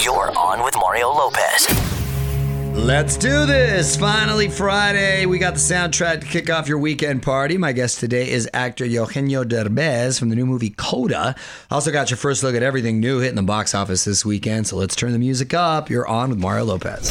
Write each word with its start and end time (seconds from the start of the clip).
You're 0.00 0.30
on 0.38 0.62
with 0.62 0.76
Mario 0.76 1.08
Lopez. 1.08 1.66
Let's 2.72 3.16
do 3.16 3.46
this. 3.46 3.96
Finally, 3.96 4.48
Friday. 4.48 5.26
We 5.26 5.40
got 5.40 5.54
the 5.54 5.60
soundtrack 5.60 6.20
to 6.20 6.26
kick 6.26 6.48
off 6.48 6.68
your 6.68 6.78
weekend 6.78 7.24
party. 7.24 7.58
My 7.58 7.72
guest 7.72 7.98
today 7.98 8.30
is 8.30 8.48
actor 8.54 8.84
Eugenio 8.84 9.42
Derbez 9.42 10.16
from 10.16 10.28
the 10.28 10.36
new 10.36 10.46
movie 10.46 10.70
Coda. 10.70 11.34
Also, 11.68 11.90
got 11.90 12.10
your 12.10 12.16
first 12.16 12.44
look 12.44 12.54
at 12.54 12.62
everything 12.62 13.00
new 13.00 13.18
hitting 13.18 13.34
the 13.34 13.42
box 13.42 13.74
office 13.74 14.04
this 14.04 14.24
weekend. 14.24 14.68
So 14.68 14.76
let's 14.76 14.94
turn 14.94 15.10
the 15.10 15.18
music 15.18 15.52
up. 15.52 15.90
You're 15.90 16.06
on 16.06 16.30
with 16.30 16.38
Mario 16.38 16.66
Lopez. 16.66 17.10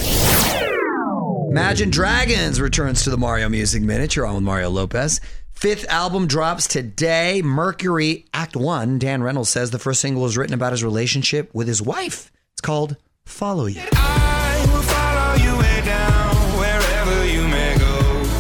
Imagine 1.50 1.90
Dragons 1.90 2.62
returns 2.62 3.04
to 3.04 3.10
the 3.10 3.18
Mario 3.18 3.50
Music 3.50 3.84
Minute. 3.84 4.16
You're 4.16 4.26
on 4.28 4.36
with 4.36 4.44
Mario 4.46 4.70
Lopez. 4.70 5.20
Fifth 5.52 5.86
album 5.90 6.26
drops 6.26 6.70
today. 6.70 7.42
Mercury 7.42 8.28
Act 8.34 8.56
One. 8.56 8.98
Dan 8.98 9.22
Reynolds 9.22 9.50
says 9.50 9.72
the 9.72 9.80
first 9.80 10.00
single 10.00 10.22
was 10.22 10.38
written 10.38 10.54
about 10.54 10.72
his 10.72 10.86
relationship 10.86 11.54
with 11.54 11.68
his 11.68 11.82
wife. 11.82 12.32
It's 12.58 12.62
called 12.66 12.98
Follow 13.24 13.68
You. 13.68 13.84
I 13.94 14.66
will 14.74 14.82
follow 14.82 15.36
you 15.36 15.60
way 15.60 15.80
down, 15.86 16.36
wherever 16.58 17.24
you 17.28 17.48
may 17.48 17.78
go. 17.78 18.00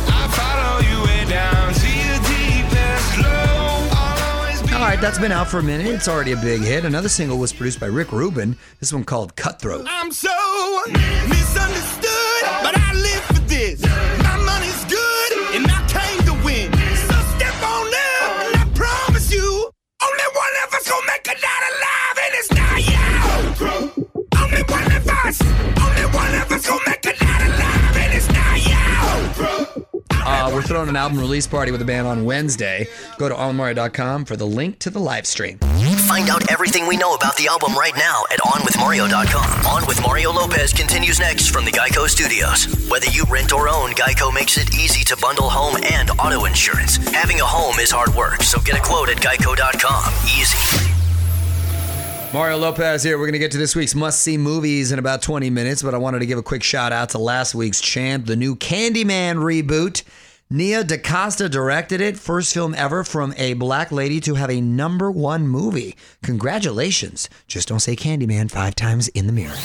I 0.09 0.27
follow 0.33 0.79
you 0.89 1.03
way 1.05 1.29
down, 1.29 1.71
see 1.75 2.01
the 2.01 2.17
deepest 2.25 3.19
low. 3.19 3.87
I'll 3.93 4.39
always 4.39 4.59
be 4.63 4.73
All 4.73 4.79
right, 4.81 4.99
that's 4.99 5.19
been 5.19 5.31
out 5.31 5.47
for 5.47 5.59
a 5.59 5.63
minute. 5.63 5.85
It's 5.85 6.07
already 6.07 6.31
a 6.31 6.37
big 6.37 6.61
hit. 6.61 6.83
Another 6.83 7.09
single 7.09 7.37
was 7.37 7.53
produced 7.53 7.79
by 7.79 7.85
Rick 7.85 8.11
Rubin. 8.11 8.57
This 8.79 8.91
one 8.91 9.03
called 9.03 9.35
Cutthroat. 9.35 9.85
I'm 9.87 10.11
so 10.11 10.33
misunderstood, 10.87 11.96
Uh, 30.37 30.51
we're 30.53 30.61
throwing 30.61 30.87
an 30.87 30.95
album 30.95 31.19
release 31.19 31.47
party 31.47 31.71
with 31.71 31.79
the 31.79 31.85
band 31.85 32.05
on 32.05 32.23
Wednesday. 32.23 32.87
Go 33.17 33.27
to 33.27 33.35
onmario.com 33.35 34.23
for 34.23 34.35
the 34.35 34.45
link 34.45 34.77
to 34.79 34.91
the 34.91 34.99
live 34.99 35.25
stream. 35.25 35.57
Find 36.07 36.29
out 36.29 36.51
everything 36.51 36.87
we 36.87 36.95
know 36.95 37.15
about 37.15 37.35
the 37.37 37.47
album 37.47 37.73
right 37.75 37.95
now 37.97 38.23
at 38.31 38.39
OnWithMario.com. 38.39 39.65
On 39.65 39.87
with 39.87 39.99
Mario 40.01 40.31
Lopez 40.31 40.73
continues 40.73 41.19
next 41.19 41.49
from 41.49 41.65
the 41.65 41.71
Geico 41.71 42.07
Studios. 42.07 42.65
Whether 42.87 43.07
you 43.07 43.23
rent 43.29 43.51
or 43.51 43.67
own, 43.67 43.91
Geico 43.91 44.31
makes 44.33 44.57
it 44.57 44.73
easy 44.75 45.03
to 45.05 45.17
bundle 45.17 45.49
home 45.49 45.75
and 45.91 46.11
auto 46.11 46.45
insurance. 46.45 46.97
Having 47.11 47.41
a 47.41 47.45
home 47.45 47.79
is 47.79 47.89
hard 47.89 48.13
work, 48.13 48.43
so 48.43 48.59
get 48.61 48.77
a 48.77 48.81
quote 48.81 49.09
at 49.09 49.17
Geico.com. 49.17 50.13
Easy. 50.39 50.93
Mario 52.31 52.57
Lopez 52.57 53.03
here. 53.03 53.17
We're 53.17 53.25
going 53.25 53.33
to 53.33 53.39
get 53.39 53.51
to 53.51 53.57
this 53.57 53.75
week's 53.75 53.95
must 53.95 54.19
see 54.21 54.37
movies 54.37 54.91
in 54.91 54.99
about 54.99 55.21
20 55.21 55.49
minutes, 55.49 55.81
but 55.81 55.93
I 55.93 55.97
wanted 55.97 56.19
to 56.19 56.25
give 56.25 56.37
a 56.37 56.43
quick 56.43 56.61
shout 56.61 56.91
out 56.91 57.09
to 57.09 57.17
last 57.17 57.55
week's 57.55 57.81
champ, 57.81 58.27
the 58.27 58.35
new 58.35 58.55
Candyman 58.55 59.35
reboot. 59.37 60.03
Nia 60.49 60.81
DaCosta 60.85 61.49
directed 61.49 61.99
it, 61.99 62.17
first 62.17 62.53
film 62.53 62.73
ever 62.75 63.03
from 63.03 63.33
a 63.35 63.53
black 63.55 63.91
lady 63.91 64.21
to 64.21 64.35
have 64.35 64.49
a 64.49 64.61
number 64.61 65.11
one 65.11 65.45
movie. 65.45 65.97
Congratulations. 66.23 67.29
Just 67.49 67.67
don't 67.67 67.81
say 67.81 67.97
Candyman 67.97 68.49
five 68.49 68.73
times 68.73 69.09
in 69.09 69.27
the 69.27 69.33
mirror. 69.33 69.57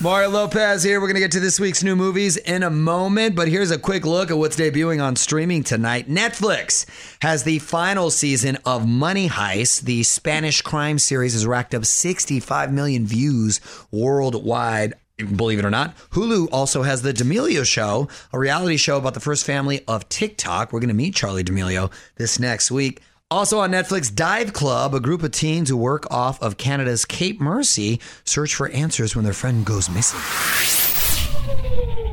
Mario 0.00 0.30
Lopez 0.30 0.82
here. 0.82 1.00
We're 1.00 1.06
going 1.06 1.14
to 1.14 1.20
get 1.20 1.30
to 1.32 1.40
this 1.40 1.60
week's 1.60 1.84
new 1.84 1.94
movies 1.94 2.36
in 2.36 2.64
a 2.64 2.68
moment, 2.68 3.36
but 3.36 3.46
here's 3.46 3.70
a 3.70 3.78
quick 3.78 4.04
look 4.04 4.32
at 4.32 4.36
what's 4.36 4.56
debuting 4.56 5.00
on 5.00 5.14
streaming 5.14 5.62
tonight. 5.62 6.08
Netflix 6.08 6.84
has 7.22 7.44
the 7.44 7.60
final 7.60 8.10
season 8.10 8.58
of 8.64 8.88
Money 8.88 9.28
Heist. 9.28 9.82
The 9.82 10.02
Spanish 10.02 10.62
crime 10.62 10.98
series 10.98 11.32
has 11.34 11.46
racked 11.46 11.76
up 11.76 11.84
65 11.84 12.72
million 12.72 13.06
views 13.06 13.60
worldwide. 13.92 14.94
Believe 15.16 15.60
it 15.60 15.64
or 15.64 15.70
not, 15.70 15.96
Hulu 16.10 16.48
also 16.50 16.82
has 16.82 17.02
the 17.02 17.12
D'Amelio 17.12 17.64
Show, 17.64 18.08
a 18.32 18.38
reality 18.38 18.76
show 18.76 18.98
about 18.98 19.14
the 19.14 19.20
first 19.20 19.46
family 19.46 19.82
of 19.86 20.08
TikTok. 20.08 20.72
We're 20.72 20.80
going 20.80 20.88
to 20.88 20.94
meet 20.94 21.14
Charli 21.14 21.44
D'Amelio 21.44 21.92
this 22.16 22.40
next 22.40 22.72
week. 22.72 23.00
Also 23.30 23.60
on 23.60 23.70
Netflix, 23.70 24.12
Dive 24.12 24.52
Club, 24.52 24.92
a 24.92 24.98
group 24.98 25.22
of 25.22 25.30
teens 25.30 25.68
who 25.68 25.76
work 25.76 26.12
off 26.12 26.42
of 26.42 26.56
Canada's 26.56 27.04
Cape 27.04 27.40
Mercy 27.40 28.00
search 28.24 28.56
for 28.56 28.68
answers 28.70 29.14
when 29.14 29.24
their 29.24 29.32
friend 29.32 29.64
goes 29.64 29.88
missing. 29.88 30.18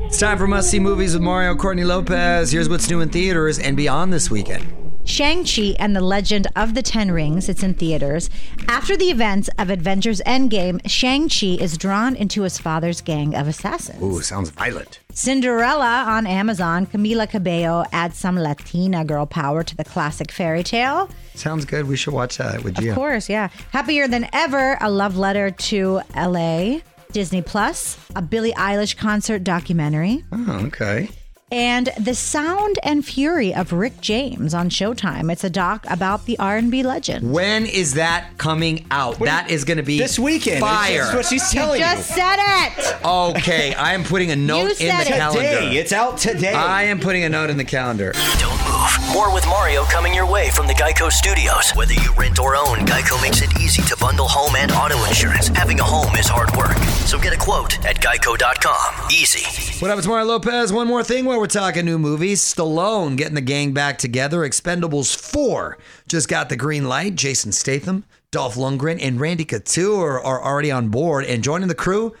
It's 0.06 0.18
time 0.20 0.38
for 0.38 0.46
must 0.46 0.70
see 0.70 0.78
movies 0.78 1.14
with 1.14 1.22
Mario 1.22 1.56
Courtney 1.56 1.84
Lopez. 1.84 2.52
Here's 2.52 2.68
what's 2.68 2.88
new 2.88 3.00
in 3.00 3.08
theaters 3.08 3.58
and 3.58 3.76
beyond 3.76 4.12
this 4.12 4.30
weekend. 4.30 4.81
Shang-Chi 5.04 5.74
and 5.78 5.94
the 5.96 6.00
Legend 6.00 6.46
of 6.56 6.74
the 6.74 6.82
Ten 6.82 7.10
Rings, 7.10 7.48
it's 7.48 7.62
in 7.62 7.74
theaters. 7.74 8.30
After 8.68 8.96
the 8.96 9.10
events 9.10 9.50
of 9.58 9.68
Avengers 9.68 10.20
Endgame, 10.26 10.80
Shang-Chi 10.88 11.62
is 11.62 11.76
drawn 11.76 12.14
into 12.16 12.42
his 12.42 12.58
father's 12.58 13.00
gang 13.00 13.34
of 13.34 13.48
assassins. 13.48 14.02
Ooh, 14.02 14.20
sounds 14.22 14.50
violent. 14.50 15.00
Cinderella 15.12 16.04
on 16.06 16.26
Amazon, 16.26 16.86
Camila 16.86 17.28
Cabello 17.28 17.84
adds 17.92 18.16
some 18.16 18.38
Latina 18.38 19.04
girl 19.04 19.26
power 19.26 19.62
to 19.62 19.76
the 19.76 19.84
classic 19.84 20.30
fairy 20.30 20.62
tale. 20.62 21.10
Sounds 21.34 21.64
good. 21.64 21.88
We 21.88 21.96
should 21.96 22.14
watch 22.14 22.38
that 22.38 22.62
with 22.62 22.80
you. 22.80 22.90
Of 22.90 22.96
course, 22.96 23.28
yeah. 23.28 23.48
Happier 23.72 24.08
Than 24.08 24.28
Ever, 24.32 24.78
a 24.80 24.90
love 24.90 25.16
letter 25.16 25.50
to 25.50 26.00
LA. 26.16 26.78
Disney 27.12 27.42
Plus, 27.42 27.98
a 28.16 28.22
Billie 28.22 28.52
Eilish 28.52 28.96
concert 28.96 29.44
documentary. 29.44 30.24
Oh, 30.32 30.60
okay. 30.66 31.10
And 31.52 31.90
The 31.98 32.14
Sound 32.14 32.78
and 32.82 33.04
Fury 33.04 33.54
of 33.54 33.74
Rick 33.74 34.00
James 34.00 34.54
on 34.54 34.70
Showtime. 34.70 35.30
It's 35.30 35.44
a 35.44 35.50
doc 35.50 35.84
about 35.88 36.24
the 36.24 36.38
R&B 36.38 36.82
legend. 36.82 37.30
When 37.30 37.66
is 37.66 37.92
that 37.94 38.38
coming 38.38 38.86
out? 38.90 39.18
that 39.18 39.50
is 39.50 39.64
going 39.64 39.76
to 39.76 39.82
be 39.82 39.98
This 39.98 40.18
weekend. 40.18 40.60
Fire. 40.60 41.02
That's 41.04 41.14
what 41.14 41.26
she's 41.26 41.50
telling 41.50 41.78
you. 41.78 41.84
Just 41.86 42.08
you. 42.08 42.16
said 42.16 42.36
it. 42.38 43.04
okay, 43.04 43.74
I 43.74 43.92
am 43.92 44.02
putting 44.02 44.30
a 44.30 44.36
note 44.36 44.70
in 44.70 44.76
said 44.76 45.04
the 45.04 45.10
it. 45.10 45.18
calendar. 45.18 45.42
Today. 45.42 45.76
It's 45.76 45.92
out 45.92 46.16
today. 46.16 46.54
I 46.54 46.84
am 46.84 46.98
putting 46.98 47.24
a 47.24 47.28
note 47.28 47.50
in 47.50 47.58
the 47.58 47.64
calendar. 47.64 48.12
Don't 48.38 48.52
move. 48.64 49.12
More 49.12 49.32
with 49.32 49.41
Mario 49.62 49.84
coming 49.84 50.12
your 50.12 50.28
way 50.28 50.50
from 50.50 50.66
the 50.66 50.74
Geico 50.74 51.08
Studios. 51.08 51.70
Whether 51.76 51.94
you 51.94 52.12
rent 52.18 52.40
or 52.40 52.56
own, 52.56 52.78
Geico 52.78 53.22
makes 53.22 53.42
it 53.42 53.60
easy 53.60 53.80
to 53.82 53.96
bundle 53.96 54.26
home 54.26 54.56
and 54.56 54.72
auto 54.72 55.04
insurance. 55.04 55.46
Having 55.46 55.78
a 55.78 55.84
home 55.84 56.16
is 56.16 56.26
hard 56.26 56.50
work, 56.56 56.76
so 57.06 57.16
get 57.16 57.32
a 57.32 57.36
quote 57.36 57.78
at 57.86 57.94
Geico.com. 58.00 59.08
Easy. 59.12 59.78
What 59.78 59.92
up, 59.92 59.98
it's 59.98 60.06
Mario 60.08 60.26
Lopez. 60.26 60.72
One 60.72 60.88
more 60.88 61.04
thing 61.04 61.26
while 61.26 61.38
we're 61.38 61.46
talking 61.46 61.84
new 61.84 61.96
movies. 61.96 62.42
Stallone 62.42 63.16
getting 63.16 63.36
the 63.36 63.40
gang 63.40 63.72
back 63.72 63.98
together. 63.98 64.40
Expendables 64.40 65.14
4 65.16 65.78
just 66.08 66.28
got 66.28 66.48
the 66.48 66.56
green 66.56 66.88
light. 66.88 67.14
Jason 67.14 67.52
Statham, 67.52 68.04
Dolph 68.32 68.56
Lundgren, 68.56 68.98
and 69.00 69.20
Randy 69.20 69.44
Couture 69.44 70.20
are 70.20 70.42
already 70.42 70.72
on 70.72 70.88
board. 70.88 71.24
And 71.24 71.44
joining 71.44 71.68
the 71.68 71.76
crew, 71.76 72.16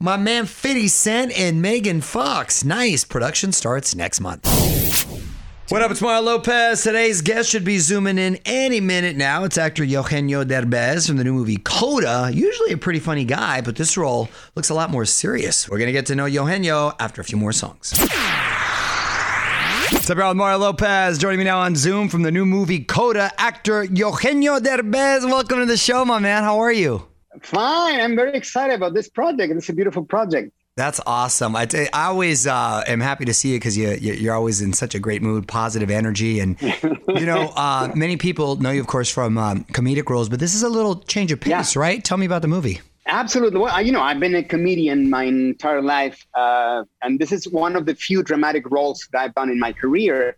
my 0.00 0.16
man 0.16 0.46
50 0.46 0.88
Cent 0.88 1.38
and 1.38 1.60
Megan 1.60 2.00
Fox. 2.00 2.64
Nice. 2.64 3.04
Production 3.04 3.52
starts 3.52 3.94
next 3.94 4.18
month. 4.18 5.35
What 5.68 5.82
up, 5.82 5.90
it's 5.90 6.00
Mario 6.00 6.22
Lopez. 6.22 6.84
Today's 6.84 7.22
guest 7.22 7.50
should 7.50 7.64
be 7.64 7.78
zooming 7.78 8.18
in 8.18 8.38
any 8.44 8.80
minute 8.80 9.16
now. 9.16 9.42
It's 9.42 9.58
actor 9.58 9.82
Eugenio 9.82 10.44
Derbez 10.44 11.08
from 11.08 11.16
the 11.16 11.24
new 11.24 11.32
movie 11.32 11.56
Coda. 11.56 12.30
Usually 12.32 12.70
a 12.70 12.76
pretty 12.76 13.00
funny 13.00 13.24
guy, 13.24 13.62
but 13.62 13.74
this 13.74 13.96
role 13.96 14.28
looks 14.54 14.68
a 14.68 14.74
lot 14.74 14.90
more 14.90 15.04
serious. 15.04 15.68
We're 15.68 15.78
going 15.78 15.88
to 15.88 15.92
get 15.92 16.06
to 16.06 16.14
know 16.14 16.26
Eugenio 16.26 16.92
after 17.00 17.20
a 17.20 17.24
few 17.24 17.36
more 17.36 17.50
songs. 17.50 17.94
What's 19.90 20.08
up, 20.08 20.18
y'all? 20.18 20.34
Mario 20.34 20.58
Lopez 20.58 21.18
joining 21.18 21.40
me 21.40 21.44
now 21.44 21.58
on 21.58 21.74
Zoom 21.74 22.08
from 22.08 22.22
the 22.22 22.30
new 22.30 22.46
movie 22.46 22.84
Coda. 22.84 23.32
Actor 23.36 23.84
Eugenio 23.84 24.60
Derbez. 24.60 25.24
Welcome 25.24 25.58
to 25.58 25.66
the 25.66 25.76
show, 25.76 26.04
my 26.04 26.20
man. 26.20 26.44
How 26.44 26.60
are 26.60 26.72
you? 26.72 27.08
Fine. 27.42 28.00
I'm 28.00 28.14
very 28.14 28.34
excited 28.34 28.74
about 28.74 28.94
this 28.94 29.08
project. 29.08 29.52
It's 29.52 29.68
a 29.68 29.72
beautiful 29.72 30.04
project. 30.04 30.52
That's 30.76 31.00
awesome. 31.06 31.56
I, 31.56 31.66
I 31.94 32.08
always 32.08 32.46
uh, 32.46 32.84
am 32.86 33.00
happy 33.00 33.24
to 33.24 33.32
see 33.32 33.52
you 33.52 33.58
because 33.58 33.78
you, 33.78 33.92
you, 33.92 34.12
you're 34.12 34.34
always 34.34 34.60
in 34.60 34.74
such 34.74 34.94
a 34.94 34.98
great 34.98 35.22
mood, 35.22 35.48
positive 35.48 35.90
energy. 35.90 36.38
And, 36.38 36.60
you 36.60 37.24
know, 37.24 37.48
uh, 37.56 37.90
many 37.94 38.18
people 38.18 38.56
know 38.56 38.70
you, 38.70 38.82
of 38.82 38.86
course, 38.86 39.08
from 39.10 39.38
um, 39.38 39.64
comedic 39.72 40.10
roles, 40.10 40.28
but 40.28 40.38
this 40.38 40.54
is 40.54 40.62
a 40.62 40.68
little 40.68 40.96
change 41.00 41.32
of 41.32 41.40
pace, 41.40 41.74
Yeah. 41.74 41.80
right? 41.80 42.04
Tell 42.04 42.18
me 42.18 42.26
about 42.26 42.42
the 42.42 42.48
movie. 42.48 42.82
Absolutely. 43.06 43.58
Well, 43.58 43.80
you 43.80 43.90
know, 43.90 44.02
I've 44.02 44.20
been 44.20 44.34
a 44.34 44.42
comedian 44.42 45.08
my 45.08 45.22
entire 45.24 45.80
life, 45.80 46.26
uh, 46.34 46.84
and 47.00 47.18
this 47.18 47.32
is 47.32 47.48
one 47.48 47.74
of 47.74 47.86
the 47.86 47.94
few 47.94 48.22
dramatic 48.22 48.70
roles 48.70 49.08
that 49.12 49.22
I've 49.22 49.34
done 49.34 49.48
in 49.48 49.58
my 49.58 49.72
career. 49.72 50.36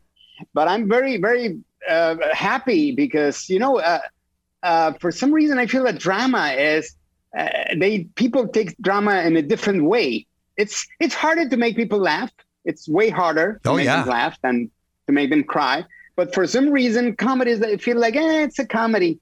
But 0.55 0.69
I'm 0.69 0.89
very, 0.89 1.17
very 1.17 1.59
uh, 1.89 2.15
happy 2.33 2.93
because 2.93 3.49
you 3.49 3.59
know, 3.59 3.81
uh, 3.81 3.99
uh, 4.63 4.93
for 5.01 5.11
some 5.11 5.33
reason, 5.33 5.59
I 5.59 5.67
feel 5.67 5.83
that 5.85 5.99
drama 5.99 6.51
is 6.53 6.95
uh, 7.37 7.49
they 7.77 8.05
people 8.15 8.47
take 8.47 8.77
drama 8.79 9.23
in 9.23 9.37
a 9.37 9.43
different 9.43 9.83
way. 9.85 10.27
It's 10.59 10.87
it's 11.01 11.15
harder 11.15 11.49
to 11.49 11.57
make 11.57 11.75
people 11.77 11.99
laugh. 11.99 12.31
It's 12.65 12.87
way 12.89 13.09
harder 13.09 13.61
to 13.65 13.71
Oh, 13.71 13.77
make 13.77 13.87
yeah. 13.87 14.01
them 14.01 14.09
laugh 14.09 14.37
than 14.43 14.71
to 15.07 15.13
make 15.13 15.31
them 15.31 15.43
cry. 15.45 15.85
But 16.17 16.35
for 16.35 16.47
some 16.47 16.69
reason, 16.71 17.17
comedies 17.17 17.61
they 17.61 17.79
feel 17.79 17.99
like 17.99 18.17
eh, 18.17 18.43
it's 18.45 18.59
a 18.59 18.67
comedy. 18.67 19.21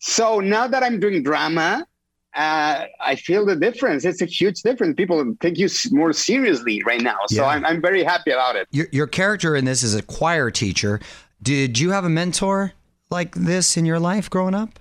So 0.00 0.40
now 0.40 0.66
that 0.66 0.82
I'm 0.82 0.98
doing 0.98 1.22
drama, 1.22 1.86
uh, 2.34 2.84
I 3.00 3.14
feel 3.16 3.44
the 3.44 3.56
difference. 3.56 4.04
It's 4.04 4.22
a 4.22 4.26
huge 4.26 4.62
difference. 4.62 4.96
People 4.96 5.34
take 5.40 5.58
you 5.58 5.68
more 5.90 6.12
seriously 6.12 6.82
right 6.86 7.00
now. 7.02 7.18
So 7.28 7.42
Yeah. 7.42 7.48
I'm, 7.48 7.64
I'm 7.66 7.80
very 7.82 8.02
happy 8.02 8.30
about 8.30 8.56
it. 8.56 8.66
Your, 8.70 8.86
your 8.92 9.06
character 9.06 9.54
in 9.54 9.64
this 9.64 9.82
is 9.82 9.94
a 9.94 10.02
choir 10.02 10.50
teacher. 10.50 11.00
Did 11.42 11.78
you 11.78 11.90
have 11.90 12.04
a 12.04 12.08
mentor 12.08 12.72
like 13.10 13.34
this 13.34 13.76
in 13.76 13.84
your 13.86 14.00
life 14.00 14.30
growing 14.30 14.54
up? 14.54 14.78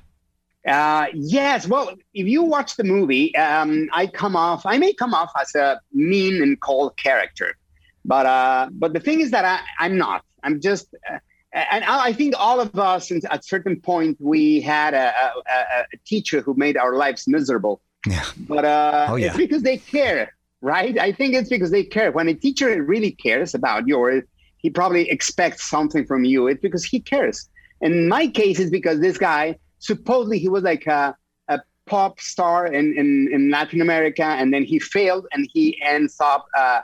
Uh, 0.68 1.08
yes. 1.14 1.68
Well, 1.68 1.94
if 2.14 2.28
you 2.28 2.44
watch 2.44 2.76
the 2.76 2.84
movie, 2.84 3.36
um, 3.36 3.90
I 3.94 4.08
come 4.08 4.36
off. 4.36 4.66
I 4.66 4.78
may 4.78 4.94
come 4.94 5.14
off 5.14 5.32
as 5.40 5.56
a 5.56 5.80
mean 5.94 6.42
and 6.42 6.60
cold 6.60 6.98
character, 6.98 7.56
but 8.04 8.26
uh, 8.26 8.70
but 8.72 8.94
the 8.94 9.00
thing 9.00 9.22
is 9.22 9.32
that 9.32 9.46
I, 9.46 9.60
I'm 9.84 9.98
not. 9.98 10.24
I'm 10.44 10.60
just. 10.62 10.94
Uh, 11.10 11.20
and 11.54 11.86
I 11.86 12.08
I 12.08 12.14
think 12.14 12.36
all 12.38 12.60
of 12.60 12.78
us, 12.78 13.12
at 13.12 13.24
a 13.24 13.42
certain 13.44 13.80
point, 13.80 14.18
we 14.20 14.60
had 14.62 14.94
a, 14.94 15.14
a, 15.16 15.32
a- 15.80 15.98
teacher 16.06 16.42
who 16.42 16.54
made 16.56 16.76
our 16.78 16.96
lives 16.96 17.28
miserable. 17.28 17.82
Yeah. 18.06 18.26
But 18.38 18.66
uh, 18.66 19.08
Oh, 19.10 19.16
yeah. 19.16 19.28
it's 19.28 19.38
because 19.38 19.64
they 19.64 19.78
care, 19.78 20.34
right? 20.62 20.98
I 21.00 21.12
think 21.14 21.34
it's 21.34 21.50
because 21.50 21.72
they 21.72 21.84
care. 21.84 22.12
When 22.12 22.28
a 22.28 22.34
teacher 22.34 22.82
really 22.84 23.12
cares 23.12 23.54
about 23.56 23.88
you, 23.88 23.96
or 23.98 24.24
he 24.58 24.70
probably 24.70 25.10
expects 25.10 25.70
something 25.70 26.06
from 26.06 26.26
you, 26.26 26.48
it's 26.48 26.62
because 26.62 26.84
he 26.84 27.00
cares. 27.00 27.50
In 27.80 28.08
my 28.10 28.28
case, 28.28 28.60
it's 28.60 28.70
because 28.72 29.00
this 29.00 29.18
guy 29.18 29.58
supposedly 29.80 30.40
he 30.40 30.50
was 30.50 30.64
like 30.64 30.88
a, 30.88 31.16
a 31.48 31.60
pop 31.86 32.20
star 32.20 32.68
in, 32.68 32.98
in, 32.98 33.30
in 33.32 33.50
Latin 33.50 33.82
America, 33.82 34.24
and 34.24 34.54
then 34.54 34.64
he 34.64 34.80
failed, 34.80 35.26
and 35.32 35.50
he 35.54 35.80
ends 35.82 36.18
up 36.20 36.48
uh, 36.58 36.82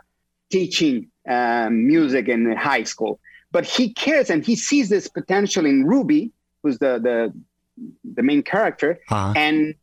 teaching 0.50 1.08
uh, 1.30 1.70
music 1.72 2.28
in 2.28 2.56
high 2.56 2.84
school. 2.84 3.20
But 3.52 3.66
he 3.66 3.94
cares, 3.94 4.30
and 4.30 4.46
he 4.46 4.56
sees 4.56 4.90
this 4.90 5.08
potential 5.08 5.66
in 5.66 5.86
Ruby, 5.86 6.32
who's 6.62 6.80
the 6.80 7.00
the, 7.00 7.34
the 8.04 8.24
main 8.24 8.44
character, 8.44 9.00
Uh-huh. 9.10 9.34
and 9.36 9.76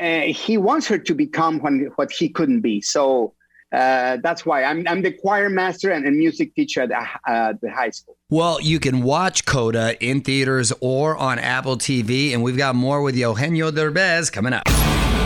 uh, 0.00 0.22
he 0.22 0.56
wants 0.56 0.86
her 0.88 0.98
to 0.98 1.14
become 1.14 1.60
what, 1.60 1.72
what 1.96 2.10
he 2.12 2.28
couldn't 2.28 2.60
be. 2.60 2.80
So 2.80 3.34
uh, 3.74 4.18
that's 4.22 4.46
why 4.46 4.64
I'm, 4.64 4.86
I'm 4.86 5.02
the 5.02 5.12
choir 5.12 5.50
master 5.50 5.90
and, 5.90 6.06
and 6.06 6.16
music 6.16 6.54
teacher 6.54 6.82
at 6.82 6.88
the, 6.90 7.30
uh, 7.30 7.54
the 7.60 7.70
high 7.70 7.90
school. 7.90 8.16
Well, 8.30 8.60
you 8.60 8.80
can 8.80 9.02
watch 9.02 9.44
Coda 9.44 9.96
in 10.04 10.20
theaters 10.20 10.72
or 10.80 11.16
on 11.16 11.38
Apple 11.38 11.76
TV, 11.76 12.32
and 12.32 12.42
we've 12.42 12.56
got 12.56 12.74
more 12.74 13.02
with 13.02 13.16
Eugenio 13.16 13.70
Derbez 13.70 14.32
coming 14.32 14.52
up. 14.52 14.68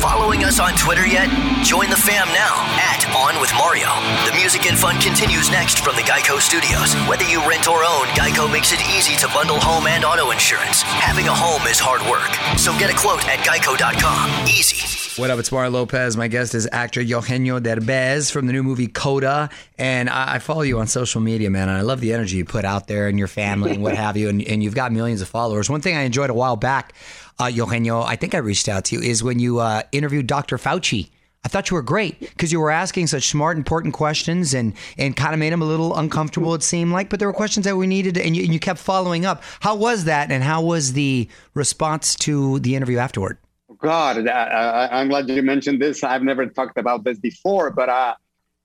Following 0.00 0.44
us 0.44 0.60
on 0.60 0.72
Twitter 0.74 1.06
yet? 1.06 1.28
Join 1.64 1.90
the 1.90 1.96
fam 1.96 2.28
now 2.28 2.54
at 2.78 3.04
On 3.16 3.40
With 3.40 3.52
Mario. 3.58 3.88
The 4.30 4.36
music 4.38 4.66
and 4.66 4.78
fun 4.78 5.00
continues 5.00 5.50
next 5.50 5.80
from 5.80 5.96
the 5.96 6.02
Geico 6.02 6.40
Studios. 6.40 6.94
Whether 7.08 7.24
you 7.24 7.46
rent 7.48 7.66
or 7.68 7.82
own, 7.82 8.06
Geico 8.14 8.50
makes 8.50 8.72
it 8.72 8.80
easy 8.96 9.16
to 9.16 9.28
bundle 9.34 9.58
home 9.58 9.86
and 9.86 10.04
auto 10.04 10.30
insurance. 10.30 10.82
Having 10.82 11.26
a 11.26 11.34
home 11.34 11.66
is 11.66 11.78
hard 11.80 12.02
work, 12.08 12.30
so 12.56 12.72
get 12.78 12.90
a 12.90 12.96
quote 12.96 13.26
at 13.28 13.40
geico.com. 13.40 14.46
Easy. 14.46 14.77
What 15.18 15.30
up? 15.30 15.40
It's 15.40 15.50
Mario 15.50 15.72
Lopez. 15.72 16.16
My 16.16 16.28
guest 16.28 16.54
is 16.54 16.68
actor 16.70 17.02
Eugenio 17.02 17.58
Derbez 17.58 18.30
from 18.30 18.46
the 18.46 18.52
new 18.52 18.62
movie 18.62 18.86
Coda. 18.86 19.50
And 19.76 20.08
I, 20.08 20.36
I 20.36 20.38
follow 20.38 20.62
you 20.62 20.78
on 20.78 20.86
social 20.86 21.20
media, 21.20 21.50
man. 21.50 21.68
And 21.68 21.76
I 21.76 21.80
love 21.80 21.98
the 21.98 22.12
energy 22.12 22.36
you 22.36 22.44
put 22.44 22.64
out 22.64 22.86
there 22.86 23.08
and 23.08 23.18
your 23.18 23.26
family 23.26 23.72
and 23.72 23.82
what 23.82 23.96
have 23.96 24.16
you. 24.16 24.28
And, 24.28 24.40
and 24.44 24.62
you've 24.62 24.76
got 24.76 24.92
millions 24.92 25.20
of 25.20 25.26
followers. 25.26 25.68
One 25.68 25.80
thing 25.80 25.96
I 25.96 26.02
enjoyed 26.02 26.30
a 26.30 26.34
while 26.34 26.54
back, 26.54 26.92
uh, 27.40 27.46
Eugenio, 27.46 28.02
I 28.02 28.14
think 28.14 28.36
I 28.36 28.38
reached 28.38 28.68
out 28.68 28.84
to 28.84 28.94
you, 28.94 29.02
is 29.02 29.24
when 29.24 29.40
you 29.40 29.58
uh, 29.58 29.82
interviewed 29.90 30.28
Dr. 30.28 30.56
Fauci. 30.56 31.10
I 31.44 31.48
thought 31.48 31.68
you 31.68 31.74
were 31.74 31.82
great 31.82 32.20
because 32.20 32.52
you 32.52 32.60
were 32.60 32.70
asking 32.70 33.08
such 33.08 33.26
smart, 33.26 33.56
important 33.56 33.94
questions 33.94 34.54
and, 34.54 34.72
and 34.98 35.16
kind 35.16 35.34
of 35.34 35.40
made 35.40 35.52
him 35.52 35.62
a 35.62 35.66
little 35.66 35.96
uncomfortable, 35.96 36.54
it 36.54 36.62
seemed 36.62 36.92
like. 36.92 37.10
But 37.10 37.18
there 37.18 37.26
were 37.26 37.34
questions 37.34 37.64
that 37.64 37.76
we 37.76 37.88
needed, 37.88 38.18
and 38.18 38.36
you, 38.36 38.44
and 38.44 38.52
you 38.52 38.60
kept 38.60 38.78
following 38.78 39.26
up. 39.26 39.42
How 39.58 39.74
was 39.74 40.04
that? 40.04 40.30
And 40.30 40.44
how 40.44 40.62
was 40.62 40.92
the 40.92 41.28
response 41.54 42.14
to 42.16 42.60
the 42.60 42.76
interview 42.76 42.98
afterward? 42.98 43.38
God, 43.78 44.26
uh, 44.26 44.88
I'm 44.90 45.08
glad 45.08 45.28
you 45.28 45.42
mentioned 45.42 45.80
this. 45.80 46.02
I've 46.02 46.22
never 46.22 46.46
talked 46.46 46.78
about 46.78 47.04
this 47.04 47.18
before, 47.18 47.70
but 47.70 47.88
uh, 47.88 48.14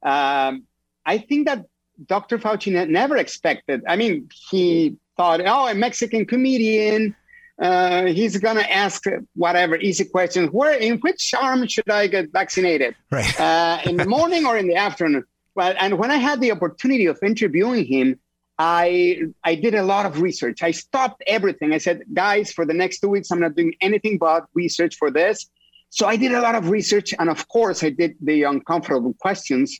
um, 0.01 0.63
I 1.05 1.17
think 1.19 1.47
that 1.47 1.65
Dr. 2.05 2.37
Fauci 2.39 2.71
ne- 2.71 2.85
never 2.85 3.17
expected. 3.17 3.83
I 3.87 3.95
mean, 3.95 4.29
he 4.49 4.97
thought, 5.15 5.41
oh, 5.45 5.67
a 5.67 5.75
Mexican 5.75 6.25
comedian. 6.25 7.15
Uh, 7.61 8.05
he's 8.05 8.35
gonna 8.37 8.61
ask 8.61 9.03
whatever 9.35 9.77
easy 9.77 10.05
questions. 10.05 10.49
Where, 10.51 10.73
in 10.73 10.97
which 10.99 11.33
arm 11.39 11.67
should 11.67 11.89
I 11.89 12.07
get 12.07 12.31
vaccinated? 12.31 12.95
Right. 13.11 13.39
uh, 13.39 13.79
in 13.85 13.97
the 13.97 14.07
morning 14.07 14.45
or 14.45 14.57
in 14.57 14.67
the 14.67 14.75
afternoon. 14.75 15.23
Well, 15.55 15.75
and 15.79 15.99
when 15.99 16.09
I 16.09 16.17
had 16.17 16.41
the 16.41 16.51
opportunity 16.51 17.05
of 17.05 17.19
interviewing 17.21 17.85
him, 17.85 18.19
I 18.59 19.17
I 19.43 19.55
did 19.55 19.73
a 19.75 19.83
lot 19.83 20.05
of 20.05 20.21
research. 20.21 20.61
I 20.63 20.71
stopped 20.71 21.23
everything. 21.27 21.73
I 21.73 21.77
said, 21.79 22.03
guys, 22.13 22.51
for 22.51 22.65
the 22.65 22.73
next 22.73 22.99
two 22.99 23.09
weeks, 23.09 23.31
I'm 23.31 23.39
not 23.39 23.55
doing 23.55 23.73
anything 23.81 24.17
but 24.17 24.45
research 24.53 24.95
for 24.95 25.09
this. 25.11 25.49
So 25.89 26.07
I 26.07 26.15
did 26.15 26.31
a 26.33 26.41
lot 26.41 26.55
of 26.55 26.69
research, 26.69 27.13
and 27.19 27.29
of 27.29 27.47
course, 27.47 27.83
I 27.83 27.89
did 27.89 28.15
the 28.21 28.43
uncomfortable 28.43 29.13
questions. 29.19 29.79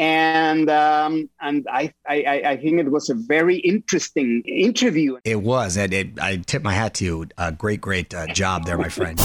And 0.00 0.68
um, 0.70 1.30
and 1.40 1.64
I, 1.70 1.92
I 2.08 2.22
I- 2.24 2.50
I 2.52 2.56
think 2.56 2.80
it 2.80 2.90
was 2.90 3.10
a 3.10 3.14
very 3.14 3.56
interesting 3.58 4.42
interview. 4.44 5.18
It 5.24 5.40
was. 5.42 5.76
It, 5.76 5.92
it, 5.92 6.20
I 6.20 6.36
tip 6.38 6.62
my 6.64 6.72
hat 6.72 6.94
to 6.94 7.04
you. 7.04 7.26
Uh, 7.38 7.52
great, 7.52 7.80
great 7.80 8.12
uh, 8.12 8.26
job 8.34 8.64
there, 8.64 8.76
my 8.76 8.88
friend. 8.88 9.20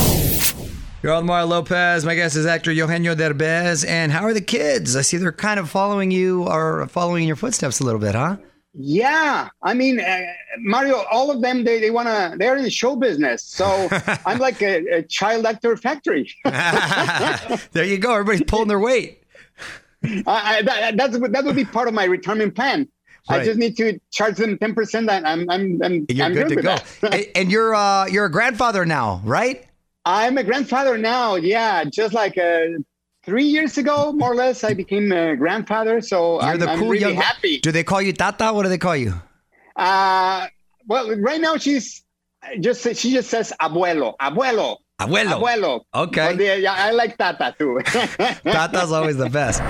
You're 1.02 1.14
on 1.14 1.26
Mario 1.26 1.48
Lopez. 1.48 2.06
My 2.06 2.14
guest 2.14 2.36
is 2.36 2.46
actor 2.46 2.72
Eugenio 2.72 3.16
Derbez. 3.16 3.88
And 3.88 4.12
how 4.12 4.24
are 4.26 4.34
the 4.34 4.42
kids? 4.42 4.96
I 4.96 5.02
see 5.02 5.18
they're 5.18 5.32
kind 5.32 5.60
of 5.60 5.70
following 5.70 6.12
you 6.12 6.44
or 6.48 6.86
following 6.88 7.24
in 7.24 7.28
your 7.28 7.38
footsteps 7.38 7.80
a 7.80 7.84
little 7.86 8.02
bit, 8.02 8.14
huh? 8.16 8.36
Yeah, 8.74 9.50
I 9.64 9.74
mean, 9.74 10.00
uh, 10.00 10.20
Mario, 10.60 11.04
all 11.12 11.32
of 11.32 11.42
them, 11.42 11.64
they, 11.64 11.80
they 11.80 11.90
want 11.90 12.08
to, 12.08 12.36
they're 12.38 12.56
in 12.56 12.64
the 12.64 12.70
show 12.70 12.96
business. 12.96 13.44
So 13.44 13.90
I'm 14.26 14.38
like 14.38 14.62
a, 14.62 14.86
a 14.88 15.04
child 15.04 15.46
actor 15.46 15.76
factory. 15.76 16.32
there 16.44 17.84
you 17.84 17.98
go. 17.98 18.14
Everybody's 18.14 18.44
pulling 18.44 18.68
their 18.68 18.80
weight. 18.80 19.24
I, 20.04 20.24
I, 20.28 20.62
that, 20.62 20.98
that's, 20.98 21.20
that 21.20 21.44
would 21.44 21.56
be 21.56 21.66
part 21.66 21.88
of 21.88 21.94
my 21.94 22.06
retirement 22.06 22.56
plan. 22.56 22.88
Right. 23.30 23.42
I 23.42 23.46
just 23.46 23.60
need 23.60 23.76
to 23.78 24.00
charge 24.12 24.38
them 24.38 24.58
10% 24.58 24.96
and 24.96 25.10
I'm, 25.10 25.50
I'm, 25.50 25.82
I'm, 25.84 26.06
You're 26.10 26.26
I'm 26.26 26.34
good 26.34 26.50
to 26.50 26.56
go. 26.56 26.78
and, 27.04 27.28
and 27.36 27.52
you're 27.52 27.76
uh, 27.76 28.08
you're 28.08 28.26
a 28.26 28.32
grandfather 28.32 28.86
now, 28.86 29.22
right? 29.24 29.68
I'm 30.06 30.38
a 30.38 30.44
grandfather 30.44 30.98
now. 30.98 31.36
Yeah, 31.36 31.84
just 31.84 32.14
like 32.14 32.38
uh, 32.38 32.80
three 33.24 33.46
years 33.46 33.78
ago, 33.78 34.12
more 34.14 34.32
or 34.32 34.36
less, 34.36 34.64
I 34.64 34.74
became 34.74 35.12
a 35.12 35.36
grandfather. 35.36 36.02
So 36.02 36.42
You're 36.42 36.52
I'm, 36.54 36.60
the 36.60 36.70
I'm 36.70 36.82
really 36.82 37.00
young. 37.00 37.16
happy. 37.16 37.60
Do 37.60 37.72
they 37.72 37.84
call 37.84 38.02
you 38.02 38.14
Tata? 38.14 38.52
What 38.54 38.64
do 38.64 38.70
they 38.70 38.78
call 38.78 38.96
you? 38.96 39.14
Uh, 39.76 40.48
well, 40.88 41.16
right 41.20 41.40
now 41.40 41.58
she's 41.58 42.04
just 42.60 42.84
she 42.96 43.14
just 43.14 43.30
says 43.30 43.54
abuelo, 43.62 44.16
abuelo, 44.22 44.78
Abuelo. 45.00 45.42
abuelo. 45.42 45.82
Okay. 45.94 46.62
Yeah, 46.62 46.74
I 46.78 46.92
like 46.92 47.18
Tata 47.18 47.56
too. 47.58 47.80
Tata's 47.86 48.92
always 48.92 49.18
the 49.18 49.30
best. 49.30 49.62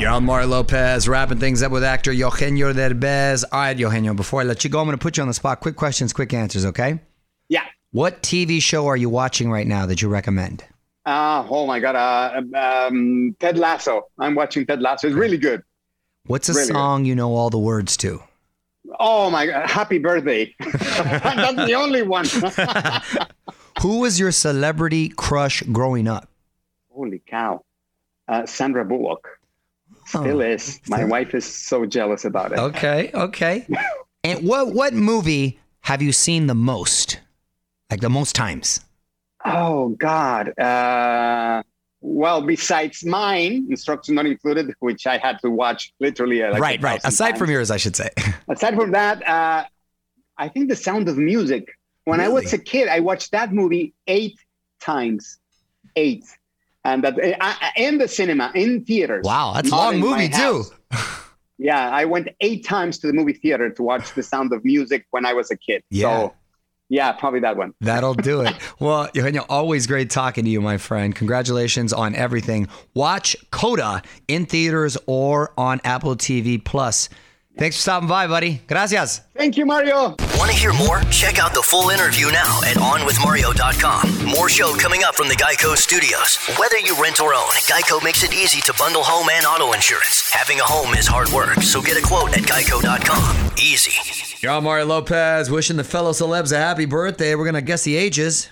You're 0.00 0.10
on 0.10 0.24
Mario 0.24 0.48
Lopez, 0.48 1.06
wrapping 1.08 1.38
things 1.38 1.62
up 1.62 1.70
with 1.70 1.84
actor 1.84 2.12
Eugenio 2.12 2.72
Derbez. 2.72 3.44
All 3.52 3.60
right, 3.60 3.78
Eugenio, 3.78 4.14
before 4.14 4.40
I 4.40 4.44
let 4.44 4.64
you 4.64 4.70
go, 4.70 4.80
I'm 4.80 4.86
going 4.86 4.98
to 4.98 5.02
put 5.02 5.16
you 5.16 5.22
on 5.22 5.28
the 5.28 5.34
spot. 5.34 5.60
Quick 5.60 5.76
questions, 5.76 6.12
quick 6.12 6.32
answers, 6.34 6.64
okay? 6.64 6.98
yeah. 7.48 7.62
What 7.92 8.22
TV 8.22 8.60
show 8.60 8.86
are 8.86 8.96
you 8.96 9.08
watching 9.10 9.50
right 9.50 9.66
now 9.66 9.84
that 9.86 10.00
you 10.02 10.08
recommend? 10.08 10.64
Uh, 11.04 11.44
oh 11.50 11.66
my 11.66 11.80
God. 11.80 11.96
Uh, 11.96 12.58
um, 12.58 13.36
Ted 13.40 13.58
Lasso. 13.58 14.06
I'm 14.18 14.34
watching 14.34 14.66
Ted 14.66 14.80
Lasso. 14.80 15.08
It's 15.08 15.16
really 15.16 15.36
good. 15.38 15.62
What's 16.26 16.48
a 16.48 16.52
Really 16.52 16.66
good. 16.68 16.72
song 16.74 17.04
you 17.04 17.14
know 17.16 17.34
all 17.34 17.50
the 17.50 17.58
words 17.58 17.96
to? 17.98 18.22
Oh 19.00 19.30
my 19.30 19.46
God. 19.46 19.68
Happy 19.68 19.98
birthday. 19.98 20.54
That's 20.60 21.56
the 21.66 21.74
only 21.74 22.02
one. 22.02 22.26
Who 23.82 23.98
was 24.00 24.20
your 24.20 24.30
celebrity 24.32 25.08
crush 25.08 25.62
growing 25.62 26.06
up? 26.06 26.28
Holy 26.92 27.20
cow. 27.26 27.64
Uh, 28.28 28.46
Sandra 28.46 28.84
Bullock. 28.84 29.28
Still 30.06 30.38
Oh. 30.38 30.40
is. 30.40 30.80
My 30.88 31.04
wife 31.04 31.34
is 31.34 31.44
so 31.44 31.86
jealous 31.86 32.24
about 32.24 32.52
it. 32.52 32.58
Okay, 32.58 33.10
okay. 33.14 33.66
And 34.24 34.46
what 34.46 34.72
what 34.72 34.94
movie 34.94 35.58
have 35.80 36.02
you 36.02 36.12
seen 36.12 36.46
the 36.46 36.54
most? 36.54 37.18
Like 37.90 38.00
the 38.00 38.10
most 38.10 38.34
times? 38.36 38.80
Oh 39.44 39.90
God. 39.90 40.56
Uh, 40.58 41.62
well, 42.00 42.42
besides 42.42 43.04
mine, 43.04 43.66
instructions 43.70 44.14
not 44.14 44.26
included, 44.26 44.72
which 44.80 45.06
I 45.06 45.18
had 45.18 45.38
to 45.40 45.50
watch 45.50 45.92
literally. 46.00 46.42
Uh, 46.42 46.52
like 46.52 46.60
right, 46.60 46.82
right. 46.82 47.00
Aside 47.04 47.30
times. 47.30 47.38
from 47.38 47.50
yours, 47.50 47.70
I 47.70 47.76
should 47.76 47.96
say. 47.96 48.10
Aside 48.48 48.74
from 48.74 48.90
that, 48.92 49.26
uh, 49.26 49.64
I 50.36 50.48
think 50.48 50.68
The 50.68 50.76
Sound 50.76 51.08
of 51.08 51.16
Music. 51.16 51.68
When 52.04 52.20
I 52.20 52.28
was 52.28 52.52
a 52.52 52.58
kid, 52.58 52.88
I 52.88 52.98
watched 52.98 53.30
that 53.30 53.52
movie 53.52 53.94
eight 54.08 54.36
times, 54.80 55.38
eight, 55.94 56.24
and 56.84 57.04
that 57.04 57.14
I- 57.40 57.72
in 57.76 57.98
the 57.98 58.08
cinema 58.08 58.50
in 58.56 58.84
theaters. 58.84 59.22
Wow, 59.24 59.52
that's 59.54 59.70
a 59.70 59.76
long 59.76 60.00
movie 60.00 60.28
too. 60.28 60.64
Yeah, 61.58 61.90
I 61.90 62.06
went 62.06 62.28
eight 62.40 62.64
times 62.64 62.98
to 62.98 63.06
the 63.06 63.12
movie 63.12 63.34
theater 63.34 63.70
to 63.70 63.82
watch 63.84 64.14
The 64.14 64.22
Sound 64.24 64.52
of 64.52 64.64
Music 64.64 65.06
when 65.10 65.24
I 65.24 65.32
was 65.32 65.52
a 65.52 65.56
kid. 65.56 65.84
Yeah. 65.90 66.22
So, 66.22 66.34
yeah, 66.92 67.10
probably 67.10 67.40
that 67.40 67.56
one. 67.56 67.72
That'll 67.80 68.12
do 68.12 68.42
it. 68.42 68.54
Well, 68.78 69.08
Eugenio, 69.14 69.44
always 69.48 69.86
great 69.86 70.10
talking 70.10 70.44
to 70.44 70.50
you, 70.50 70.60
my 70.60 70.76
friend. 70.76 71.14
Congratulations 71.14 71.92
on 71.92 72.14
everything. 72.14 72.68
Watch 72.94 73.36
Coda 73.50 74.02
in 74.26 74.44
theaters 74.44 74.98
or 75.06 75.52
on 75.56 75.80
Apple 75.84 76.16
TV 76.16 76.62
Plus. 76.62 77.08
Thanks 77.56 77.76
for 77.76 77.82
stopping 77.82 78.08
by, 78.08 78.26
buddy. 78.26 78.60
Gracias. 78.66 79.20
Thank 79.36 79.56
you, 79.56 79.64
Mario. 79.66 80.16
Want 80.42 80.50
to 80.50 80.58
hear 80.58 80.72
more? 80.72 81.02
Check 81.02 81.38
out 81.38 81.54
the 81.54 81.62
full 81.62 81.90
interview 81.90 82.26
now 82.32 82.58
at 82.66 82.74
OnWithMario.com. 82.74 84.26
More 84.26 84.48
show 84.48 84.74
coming 84.74 85.04
up 85.04 85.14
from 85.14 85.28
the 85.28 85.36
Geico 85.36 85.76
Studios. 85.76 86.36
Whether 86.58 86.78
you 86.80 87.00
rent 87.00 87.20
or 87.20 87.32
own, 87.32 87.52
Geico 87.70 88.02
makes 88.02 88.24
it 88.24 88.34
easy 88.34 88.60
to 88.62 88.74
bundle 88.76 89.04
home 89.04 89.28
and 89.30 89.46
auto 89.46 89.72
insurance. 89.72 90.28
Having 90.32 90.58
a 90.58 90.64
home 90.64 90.94
is 90.94 91.06
hard 91.06 91.28
work, 91.28 91.62
so 91.62 91.80
get 91.80 91.96
a 91.96 92.04
quote 92.04 92.36
at 92.36 92.42
Geico.com. 92.42 93.52
Easy. 93.56 93.92
You're 94.40 94.50
on 94.50 94.64
Mario 94.64 94.86
Lopez, 94.86 95.48
wishing 95.48 95.76
the 95.76 95.84
fellow 95.84 96.10
celebs 96.10 96.50
a 96.50 96.56
happy 96.56 96.86
birthday. 96.86 97.36
We're 97.36 97.44
going 97.44 97.54
to 97.54 97.62
guess 97.62 97.84
the 97.84 97.94
ages. 97.94 98.50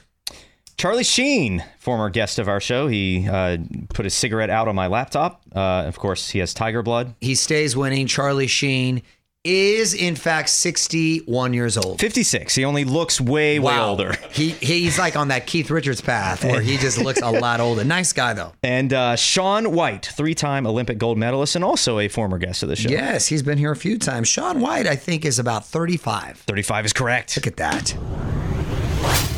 Charlie 0.77 1.03
Sheen, 1.03 1.65
former 1.81 2.09
guest 2.09 2.39
of 2.39 2.49
our 2.49 2.61
show, 2.61 2.87
he 2.87 3.29
uh, 3.29 3.57
put 3.93 4.05
his 4.05 4.15
cigarette 4.15 4.49
out 4.49 4.69
on 4.69 4.77
my 4.77 4.87
laptop. 4.87 5.43
Uh, 5.53 5.83
of 5.89 5.99
course, 5.99 6.31
he 6.31 6.39
has 6.39 6.55
tiger 6.55 6.85
blood. 6.85 7.17
He 7.21 7.35
stays 7.35 7.77
winning. 7.77 8.07
Charlie 8.07 8.47
Sheen 8.47 9.03
is 9.43 9.95
in 9.95 10.17
fact 10.17 10.51
61 10.51 11.55
years 11.55 11.79
old. 11.79 11.99
56. 11.99 12.55
He 12.55 12.65
only 12.65 12.85
looks 12.85 13.21
way, 13.21 13.59
way 13.59 13.79
older. 13.79 14.15
He 14.31 14.51
he's 14.51 14.99
like 14.99 15.17
on 15.17 15.29
that 15.29 15.47
Keith 15.47 15.71
Richards 15.71 16.01
path 16.01 16.45
where 16.45 16.61
he 16.61 16.77
just 16.77 16.99
looks 16.99 17.21
a 17.21 17.31
lot 17.31 17.61
older. 17.61 17.83
Nice 17.85 18.13
guy 18.13 18.33
though. 18.33 18.53
And 18.63 18.93
uh, 18.93 19.17
Shaun 19.17 19.73
White, 19.73 20.07
three 20.07 20.35
time 20.35 20.67
Olympic 20.67 20.99
gold 20.99 21.19
medalist 21.19 21.57
and 21.57 21.65
also 21.65 21.99
a 21.99 22.09
former 22.09 22.39
guest 22.39 22.63
of 22.63 22.69
the 22.69 22.77
show. 22.77 22.89
Yes, 22.89 23.27
he's 23.27 23.43
been 23.43 23.59
here 23.59 23.73
a 23.73 23.77
few 23.77 23.99
times. 23.99 24.29
Shaun 24.29 24.61
White, 24.61 24.87
I 24.87 24.95
think, 24.97 25.25
is 25.25 25.39
about 25.39 25.67
35. 25.67 26.39
35 26.39 26.85
is 26.87 26.93
correct. 26.93 27.37
Look 27.37 27.47
at 27.49 27.57
that. 27.57 29.30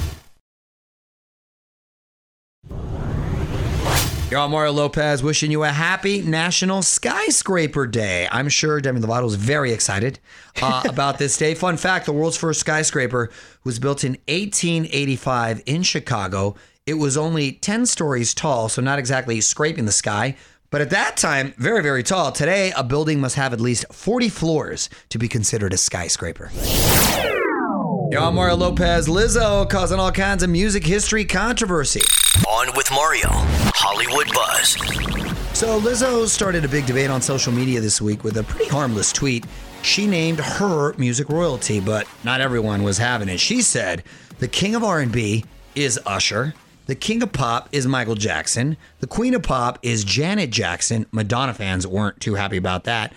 On 4.34 4.50
Mario 4.50 4.72
Lopez 4.72 5.22
wishing 5.22 5.50
you 5.50 5.62
a 5.62 5.68
happy 5.68 6.22
National 6.22 6.80
Skyscraper 6.80 7.86
Day. 7.86 8.26
I'm 8.30 8.48
sure 8.48 8.80
Demi 8.80 9.00
Lovato 9.00 9.26
is 9.26 9.34
very 9.34 9.72
excited 9.72 10.20
uh, 10.62 10.82
about 10.88 11.18
this 11.18 11.36
day. 11.36 11.54
Fun 11.54 11.76
fact 11.76 12.06
the 12.06 12.12
world's 12.12 12.38
first 12.38 12.60
skyscraper 12.60 13.30
was 13.64 13.78
built 13.78 14.04
in 14.04 14.12
1885 14.28 15.62
in 15.66 15.82
Chicago. 15.82 16.54
It 16.86 16.94
was 16.94 17.16
only 17.16 17.52
10 17.52 17.84
stories 17.84 18.32
tall, 18.32 18.70
so 18.70 18.80
not 18.80 18.98
exactly 18.98 19.40
scraping 19.42 19.84
the 19.84 19.92
sky. 19.92 20.36
But 20.70 20.80
at 20.80 20.90
that 20.90 21.18
time, 21.18 21.52
very, 21.58 21.82
very 21.82 22.02
tall. 22.02 22.32
Today, 22.32 22.72
a 22.74 22.82
building 22.82 23.20
must 23.20 23.36
have 23.36 23.52
at 23.52 23.60
least 23.60 23.84
40 23.92 24.30
floors 24.30 24.88
to 25.10 25.18
be 25.18 25.28
considered 25.28 25.74
a 25.74 25.76
skyscraper. 25.76 26.50
Y'all, 28.10 28.32
Mario 28.32 28.56
Lopez. 28.56 29.08
Lizzo 29.08 29.68
causing 29.68 29.98
all 29.98 30.12
kinds 30.12 30.42
of 30.42 30.48
music 30.48 30.86
history 30.86 31.24
controversy. 31.24 32.00
On 32.36 32.74
with 32.74 32.90
Mario, 32.90 33.28
Hollywood 33.74 34.26
Buzz. 34.34 34.72
So 35.56 35.78
Lizzo 35.78 36.26
started 36.26 36.64
a 36.64 36.68
big 36.68 36.86
debate 36.86 37.10
on 37.10 37.20
social 37.20 37.52
media 37.52 37.80
this 37.80 38.00
week 38.00 38.24
with 38.24 38.38
a 38.38 38.42
pretty 38.42 38.70
harmless 38.70 39.12
tweet. 39.12 39.44
She 39.82 40.06
named 40.06 40.40
her 40.40 40.94
music 40.94 41.28
royalty, 41.28 41.78
but 41.78 42.06
not 42.24 42.40
everyone 42.40 42.82
was 42.82 42.96
having 42.98 43.28
it. 43.28 43.38
She 43.38 43.60
said, 43.60 44.02
"The 44.38 44.48
king 44.48 44.74
of 44.74 44.82
R&B 44.82 45.44
is 45.74 46.00
Usher, 46.06 46.54
the 46.86 46.94
king 46.94 47.22
of 47.22 47.32
pop 47.32 47.68
is 47.70 47.86
Michael 47.86 48.14
Jackson, 48.14 48.78
the 49.00 49.06
queen 49.06 49.34
of 49.34 49.42
pop 49.42 49.78
is 49.82 50.02
Janet 50.02 50.50
Jackson." 50.50 51.06
Madonna 51.12 51.52
fans 51.52 51.86
weren't 51.86 52.18
too 52.18 52.36
happy 52.36 52.56
about 52.56 52.84
that. 52.84 53.12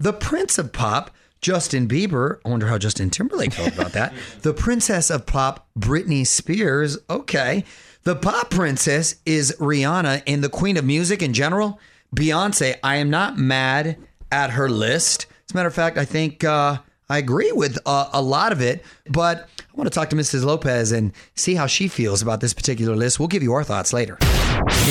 The 0.00 0.14
prince 0.14 0.56
of 0.58 0.72
pop 0.72 1.10
Justin 1.44 1.86
Bieber. 1.86 2.38
I 2.42 2.48
wonder 2.48 2.68
how 2.68 2.78
Justin 2.78 3.10
Timberlake 3.10 3.52
felt 3.52 3.74
about 3.74 3.92
that. 3.92 4.14
The 4.40 4.54
princess 4.54 5.10
of 5.10 5.26
pop, 5.26 5.68
Britney 5.78 6.26
Spears. 6.26 6.96
Okay. 7.10 7.64
The 8.04 8.16
pop 8.16 8.48
princess 8.48 9.16
is 9.26 9.54
Rihanna, 9.60 10.22
and 10.26 10.42
the 10.42 10.48
queen 10.48 10.78
of 10.78 10.86
music 10.86 11.22
in 11.22 11.34
general, 11.34 11.78
Beyonce. 12.16 12.76
I 12.82 12.96
am 12.96 13.10
not 13.10 13.36
mad 13.36 13.98
at 14.32 14.52
her 14.52 14.70
list. 14.70 15.26
As 15.46 15.52
a 15.52 15.56
matter 15.56 15.68
of 15.68 15.74
fact, 15.74 15.98
I 15.98 16.06
think 16.06 16.44
uh, 16.44 16.78
I 17.08 17.18
agree 17.18 17.52
with 17.52 17.78
uh, 17.84 18.08
a 18.12 18.22
lot 18.22 18.52
of 18.52 18.62
it, 18.62 18.82
but 19.10 19.46
I 19.60 19.76
want 19.76 19.92
to 19.92 19.94
talk 19.94 20.08
to 20.10 20.16
Mrs. 20.16 20.44
Lopez 20.44 20.90
and 20.90 21.12
see 21.34 21.54
how 21.54 21.66
she 21.66 21.86
feels 21.86 22.22
about 22.22 22.40
this 22.40 22.54
particular 22.54 22.96
list. 22.96 23.18
We'll 23.18 23.28
give 23.28 23.42
you 23.42 23.52
our 23.52 23.62
thoughts 23.62 23.92
later. 23.92 24.16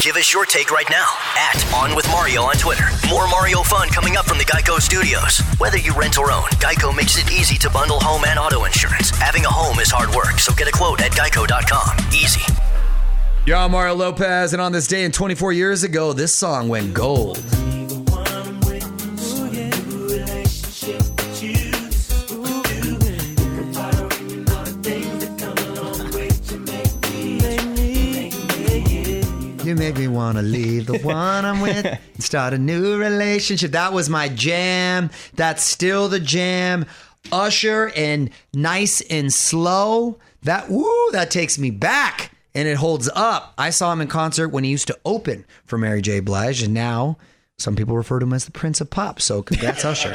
Give 0.02 0.16
us 0.16 0.32
your 0.32 0.46
take 0.46 0.70
right 0.70 0.86
now 0.92 1.08
at 1.36 1.74
On 1.74 1.96
With 1.96 2.08
Mario 2.10 2.44
on 2.44 2.56
Twitter. 2.56 2.86
More 3.10 3.28
Mario 3.28 3.64
fun 3.64 3.90
coming 3.90 4.16
up 4.16 4.26
from 4.26 4.38
the 4.38 4.46
Geico 4.46 4.80
Studios. 4.80 5.40
Whether 5.58 5.80
you 5.80 5.94
rent 5.94 6.20
or 6.20 6.32
own, 6.32 6.44
Geico 6.62 6.96
makes 6.96 7.18
it 7.18 7.32
easy 7.32 7.58
to 7.58 7.70
bundle 7.72 8.00
home 8.00 8.26
and 8.26 8.38
auto 8.38 8.66
insurance. 8.66 9.10
Having 9.12 9.46
a 9.46 9.50
home 9.50 9.80
is 9.80 9.90
hard 9.90 10.14
work, 10.16 10.40
so 10.40 10.54
get 10.54 10.68
a 10.68 10.72
quote 10.72 11.02
at 11.02 11.12
geico.com. 11.12 11.98
Easy. 12.14 12.42
You're 13.48 13.58
on 13.58 13.72
Mario 13.72 13.96
Lopez, 13.96 14.54
and 14.54 14.62
on 14.62 14.72
this 14.72 14.88
day 14.88 15.04
and 15.04 15.14
24 15.14 15.52
years 15.52 15.84
ago, 15.84 16.14
this 16.14 16.34
song 16.34 16.70
went 16.70 16.94
gold. 16.94 17.44
The 30.84 31.00
one 31.00 31.46
I'm 31.46 31.62
with 31.62 32.00
start 32.20 32.54
a 32.54 32.58
new 32.58 32.98
relationship. 32.98 33.72
That 33.72 33.94
was 33.94 34.10
my 34.10 34.30
jam. 34.30 35.10
That's 35.36 35.64
still 35.64 36.10
the 36.10 36.20
jam. 36.20 36.86
Usher 37.32 37.92
and 37.96 38.30
Nice 38.54 39.02
and 39.02 39.34
Slow. 39.34 40.20
That 40.44 40.70
woo, 40.70 41.12
that 41.12 41.32
takes 41.32 41.58
me 41.58 41.72
back 41.72 42.32
and 42.54 42.68
it 42.68 42.78
holds 42.78 43.10
up. 43.16 43.54
I 43.58 43.70
saw 43.70 43.92
him 43.94 44.02
in 44.02 44.08
concert 44.08 44.50
when 44.50 44.64
he 44.64 44.70
used 44.72 44.88
to 44.88 45.00
open 45.06 45.46
for 45.66 45.78
Mary 45.78 46.02
J. 46.02 46.20
Blige, 46.20 46.62
and 46.62 46.74
now 46.74 47.18
some 47.58 47.76
people 47.76 47.96
refer 47.96 48.20
to 48.20 48.26
him 48.26 48.34
as 48.34 48.46
the 48.46 48.52
Prince 48.52 48.82
of 48.82 48.90
Pop. 48.90 49.22
So 49.22 49.42
congrats, 49.42 49.86
Usher. 49.86 50.14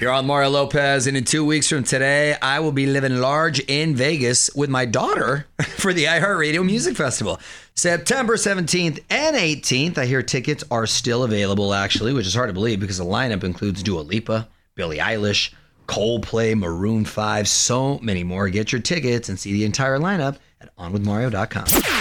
You're 0.00 0.12
on 0.12 0.26
Mario 0.26 0.50
Lopez, 0.50 1.08
and 1.08 1.16
in 1.16 1.24
two 1.24 1.44
weeks 1.44 1.68
from 1.68 1.82
today, 1.82 2.36
I 2.40 2.60
will 2.60 2.70
be 2.70 2.86
living 2.86 3.16
large 3.16 3.58
in 3.58 3.96
Vegas 3.96 4.48
with 4.54 4.70
my 4.70 4.84
daughter 4.84 5.46
for 5.76 5.92
the 5.92 6.04
iHeartRadio 6.04 6.64
Music 6.64 6.96
Festival. 6.96 7.40
September 7.74 8.36
17th 8.36 9.02
and 9.10 9.36
18th. 9.36 9.98
I 9.98 10.06
hear 10.06 10.22
tickets 10.22 10.62
are 10.70 10.86
still 10.86 11.24
available, 11.24 11.74
actually, 11.74 12.12
which 12.12 12.28
is 12.28 12.34
hard 12.34 12.48
to 12.48 12.52
believe 12.52 12.78
because 12.78 12.98
the 12.98 13.04
lineup 13.04 13.42
includes 13.42 13.82
Dua 13.82 14.02
Lipa, 14.02 14.46
Billie 14.76 14.98
Eilish, 14.98 15.52
Coldplay, 15.88 16.56
Maroon 16.56 17.04
5, 17.04 17.48
so 17.48 17.98
many 17.98 18.22
more. 18.22 18.48
Get 18.48 18.70
your 18.70 18.80
tickets 18.80 19.28
and 19.28 19.36
see 19.36 19.52
the 19.52 19.64
entire 19.64 19.98
lineup 19.98 20.36
at 20.60 20.74
onwithmario.com. 20.76 21.97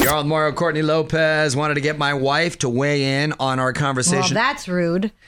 You're 0.00 0.14
on 0.14 0.28
Mario 0.28 0.52
Courtney 0.54 0.80
Lopez. 0.80 1.54
Wanted 1.54 1.74
to 1.74 1.82
get 1.82 1.98
my 1.98 2.14
wife 2.14 2.58
to 2.60 2.70
weigh 2.70 3.22
in 3.22 3.34
on 3.38 3.58
our 3.58 3.74
conversation. 3.74 4.34
Well, 4.34 4.44
that's 4.44 4.66
rude. 4.66 5.12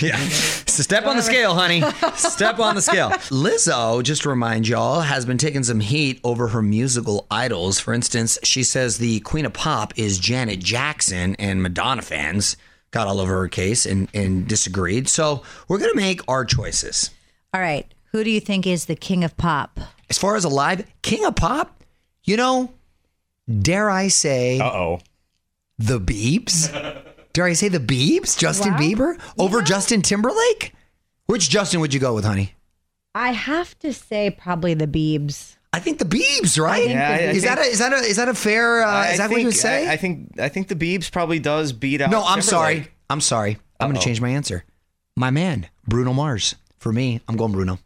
Yeah. 0.00 0.16
So 0.18 0.82
step 0.82 1.04
on 1.06 1.16
the 1.16 1.22
scale, 1.22 1.54
honey. 1.54 1.82
Step 2.14 2.58
on 2.58 2.74
the 2.74 2.82
scale. 2.82 3.10
Lizzo, 3.30 4.02
just 4.02 4.22
to 4.22 4.28
remind 4.28 4.66
y'all, 4.66 5.00
has 5.00 5.26
been 5.26 5.36
taking 5.38 5.62
some 5.62 5.78
heat 5.80 6.20
over 6.24 6.48
her 6.48 6.62
musical 6.62 7.26
idols. 7.30 7.78
For 7.78 7.92
instance, 7.92 8.38
she 8.42 8.62
says 8.62 8.98
the 8.98 9.20
queen 9.20 9.44
of 9.46 9.52
pop 9.52 9.96
is 9.98 10.18
Janet 10.18 10.58
Jackson, 10.60 11.36
and 11.38 11.62
Madonna 11.62 12.02
fans 12.02 12.56
got 12.92 13.06
all 13.08 13.20
over 13.20 13.38
her 13.40 13.48
case 13.48 13.84
and, 13.86 14.08
and 14.14 14.48
disagreed. 14.48 15.08
So 15.08 15.42
we're 15.68 15.78
going 15.78 15.92
to 15.92 15.96
make 15.96 16.20
our 16.28 16.44
choices. 16.44 17.10
All 17.54 17.60
right. 17.60 17.86
Who 18.12 18.24
do 18.24 18.30
you 18.30 18.40
think 18.40 18.66
is 18.66 18.86
the 18.86 18.96
king 18.96 19.22
of 19.22 19.36
pop? 19.36 19.78
As 20.08 20.18
far 20.18 20.34
as 20.34 20.44
alive, 20.44 20.84
king 21.02 21.24
of 21.24 21.36
pop, 21.36 21.84
you 22.24 22.36
know, 22.36 22.72
dare 23.50 23.90
I 23.90 24.08
say, 24.08 24.58
Uh 24.60 24.64
oh. 24.72 25.00
the 25.78 26.00
Biebs? 26.00 26.70
dare 27.32 27.44
I 27.46 27.52
say 27.54 27.68
the 27.68 27.80
Biebs? 27.80 28.38
Justin 28.38 28.72
Wow. 28.72 28.78
Bieber 28.78 29.20
over 29.38 29.62
Justin 29.62 30.02
Timberlake? 30.02 30.72
Which 31.26 31.48
Justin 31.50 31.80
would 31.80 31.94
you 31.94 32.00
go 32.00 32.14
with, 32.14 32.24
honey? 32.24 32.54
I 33.14 33.32
have 33.32 33.78
to 33.80 33.92
say 33.92 34.30
probably 34.30 34.74
the 34.74 34.86
Biebs. 34.86 35.56
I 35.72 35.78
think 35.78 35.98
the 35.98 36.04
Biebs, 36.04 36.60
right? 36.60 36.88
Yeah, 36.88 37.08
I- 37.08 37.12
I 37.12 37.16
is 37.30 37.42
that 37.44 37.58
a 37.58 37.62
is 37.62 37.78
that 37.78 37.92
a 37.92 37.96
is 37.96 38.16
that 38.16 38.28
a 38.28 38.34
fair? 38.34 38.82
Uh, 38.82 38.90
I 38.90 39.10
is 39.12 39.18
that 39.18 39.30
what 39.30 39.38
you 39.40 39.46
would 39.46 39.52
think- 39.54 39.60
say? 39.62 39.88
I, 39.88 39.92
I 39.92 39.96
think 39.96 40.40
I 40.40 40.48
think 40.48 40.66
the 40.68 40.74
Biebs 40.74 41.10
probably 41.12 41.38
does 41.38 41.72
beat 41.72 42.00
out. 42.00 42.10
no, 42.10 42.24
I'm 42.24 42.42
sorry. 42.42 42.88
I'm 43.08 43.20
sorry. 43.20 43.58
I'm 43.78 43.88
going 43.90 43.98
to 44.00 44.04
change 44.04 44.20
my 44.20 44.28
answer. 44.30 44.64
My 45.16 45.30
man, 45.30 45.68
Bruno 45.88 46.12
Mars. 46.12 46.54
For 46.78 46.92
me, 46.92 47.20
I'm 47.28 47.36
going 47.36 47.52
Bruno. 47.52 47.78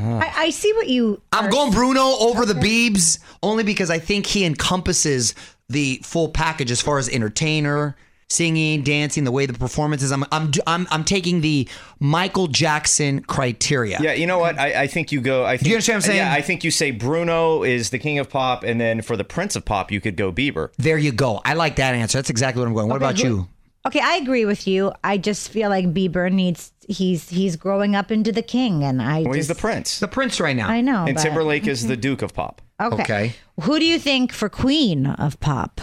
I, 0.00 0.32
I 0.36 0.50
see 0.50 0.72
what 0.74 0.88
you. 0.88 1.20
I'm 1.32 1.46
are- 1.46 1.50
going 1.50 1.72
Bruno 1.72 2.00
over 2.20 2.44
the 2.46 2.54
Biebs 2.54 3.18
only 3.42 3.64
because 3.64 3.90
I 3.90 3.98
think 3.98 4.26
he 4.26 4.44
encompasses 4.44 5.34
the 5.68 6.00
full 6.02 6.28
package 6.28 6.70
as 6.70 6.80
far 6.80 6.98
as 6.98 7.08
entertainer, 7.08 7.96
singing, 8.30 8.82
dancing, 8.82 9.24
the 9.24 9.32
way 9.32 9.46
the 9.46 9.52
performance 9.54 10.02
is. 10.02 10.12
I'm 10.12 10.24
I'm 10.32 10.50
I'm, 10.66 10.86
I'm 10.90 11.04
taking 11.04 11.40
the 11.40 11.68
Michael 12.00 12.46
Jackson 12.46 13.20
criteria. 13.22 13.98
Yeah, 14.00 14.12
you 14.12 14.26
know 14.26 14.38
what? 14.38 14.58
I, 14.58 14.82
I 14.82 14.86
think 14.86 15.12
you 15.12 15.20
go. 15.20 15.44
I 15.44 15.56
think, 15.56 15.68
you 15.68 15.74
understand 15.74 15.96
what 15.96 16.04
I'm 16.04 16.08
saying? 16.10 16.18
Yeah, 16.18 16.32
I 16.32 16.40
think 16.42 16.64
you 16.64 16.70
say 16.70 16.90
Bruno 16.90 17.62
is 17.64 17.90
the 17.90 17.98
king 17.98 18.18
of 18.18 18.30
pop, 18.30 18.62
and 18.64 18.80
then 18.80 19.02
for 19.02 19.16
the 19.16 19.24
prince 19.24 19.56
of 19.56 19.64
pop, 19.64 19.90
you 19.90 20.00
could 20.00 20.16
go 20.16 20.32
Bieber. 20.32 20.70
There 20.78 20.98
you 20.98 21.12
go. 21.12 21.40
I 21.44 21.54
like 21.54 21.76
that 21.76 21.94
answer. 21.94 22.18
That's 22.18 22.30
exactly 22.30 22.60
what 22.60 22.68
I'm 22.68 22.74
going. 22.74 22.88
What 22.88 22.96
about 22.96 23.18
who- 23.18 23.26
you? 23.28 23.48
Okay, 23.88 24.00
I 24.02 24.16
agree 24.16 24.44
with 24.44 24.66
you. 24.66 24.92
I 25.02 25.18
just 25.18 25.50
feel 25.50 25.68
like 25.70 25.86
Bieber 25.92 26.30
needs. 26.32 26.72
He's 26.88 27.28
he's 27.28 27.56
growing 27.56 27.94
up 27.96 28.10
into 28.10 28.32
the 28.32 28.42
king, 28.42 28.82
and 28.84 29.02
I. 29.02 29.22
Well, 29.22 29.32
he's 29.34 29.48
the 29.48 29.54
prince, 29.54 29.98
The 29.98 30.08
Prince 30.08 30.40
right 30.40 30.56
now. 30.56 30.68
I 30.68 30.80
know. 30.80 31.04
and 31.04 31.16
but- 31.16 31.22
Timberlake 31.22 31.66
is 31.66 31.86
the 31.88 31.96
duke 31.96 32.22
of 32.22 32.32
pop. 32.34 32.62
Okay. 32.80 33.02
Okay. 33.02 33.32
Who 33.62 33.78
do 33.78 33.84
you 33.84 33.98
think 33.98 34.32
for 34.32 34.48
queen 34.48 35.06
of 35.06 35.38
pop? 35.40 35.80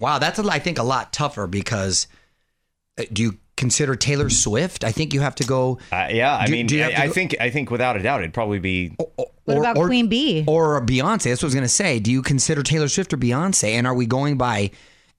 Wow, 0.00 0.18
that's 0.18 0.38
a, 0.38 0.44
I 0.48 0.58
think 0.58 0.78
a 0.78 0.82
lot 0.82 1.12
tougher 1.12 1.46
because 1.46 2.06
uh, 2.98 3.04
do 3.12 3.22
you 3.22 3.38
consider 3.56 3.94
Taylor 3.94 4.28
Swift? 4.30 4.82
I 4.84 4.90
think 4.90 5.14
you 5.14 5.20
have 5.20 5.34
to 5.36 5.44
go. 5.44 5.78
Uh, 5.92 6.08
yeah, 6.10 6.36
I 6.36 6.46
Do- 6.46 6.52
mean, 6.52 6.66
do 6.66 6.76
you 6.76 6.82
have 6.82 6.92
I, 6.92 6.94
to 6.96 7.02
I 7.02 7.06
go- 7.08 7.12
think 7.12 7.36
I 7.40 7.50
think 7.50 7.70
without 7.70 7.96
a 7.96 8.02
doubt, 8.02 8.20
it'd 8.20 8.34
probably 8.34 8.58
be. 8.58 8.96
Or, 9.16 9.26
What 9.44 9.58
about 9.58 9.76
Queen 9.76 10.08
Bee? 10.08 10.44
Or 10.48 10.80
Beyonce. 10.84 11.24
That's 11.24 11.42
what 11.42 11.44
I 11.44 11.46
was 11.48 11.54
going 11.54 11.62
to 11.64 11.68
say. 11.68 11.98
Do 12.00 12.10
you 12.10 12.22
consider 12.22 12.62
Taylor 12.62 12.88
Swift 12.88 13.12
or 13.12 13.18
Beyonce? 13.18 13.72
And 13.74 13.86
are 13.86 13.94
we 13.94 14.06
going 14.06 14.36
by 14.38 14.70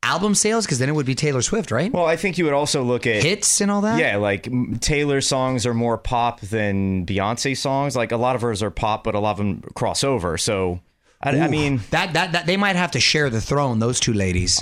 album 0.06 0.36
sales? 0.36 0.66
Because 0.66 0.80
then 0.80 0.88
it 0.90 0.94
would 0.96 1.06
be 1.06 1.16
Taylor 1.16 1.42
Swift, 1.42 1.72
right? 1.72 1.92
Well, 1.92 2.06
I 2.06 2.16
think 2.16 2.38
you 2.38 2.46
would 2.46 2.54
also 2.54 2.84
look 2.84 3.06
at 3.08 3.24
Hits 3.24 3.60
and 3.62 3.70
all 3.72 3.82
that? 3.82 4.00
Yeah, 4.00 4.18
like 4.18 4.48
m- 4.48 4.78
Taylor 4.80 5.22
songs 5.22 5.66
are 5.66 5.74
more 5.74 5.98
pop 5.98 6.40
than 6.42 7.06
Beyonce 7.06 7.58
songs. 7.58 7.96
Like 7.96 8.12
a 8.12 8.18
lot 8.18 8.36
of 8.36 8.42
hers 8.42 8.62
are 8.64 8.72
pop, 8.72 9.04
but 9.04 9.16
a 9.16 9.20
lot 9.20 9.32
of 9.32 9.38
them 9.38 9.62
cross 9.74 10.04
over. 10.04 10.38
So 10.38 10.80
I, 11.22 11.32
I 11.40 11.48
mean, 11.48 11.82
That, 11.92 12.14
that 12.14 12.34
that 12.34 12.46
they 12.46 12.58
might 12.58 12.76
have 12.76 12.92
to 12.92 13.00
share 13.00 13.30
the 13.30 13.42
throne. 13.42 13.80
Those 13.80 14.00
two 14.00 14.14
ladies. 14.14 14.60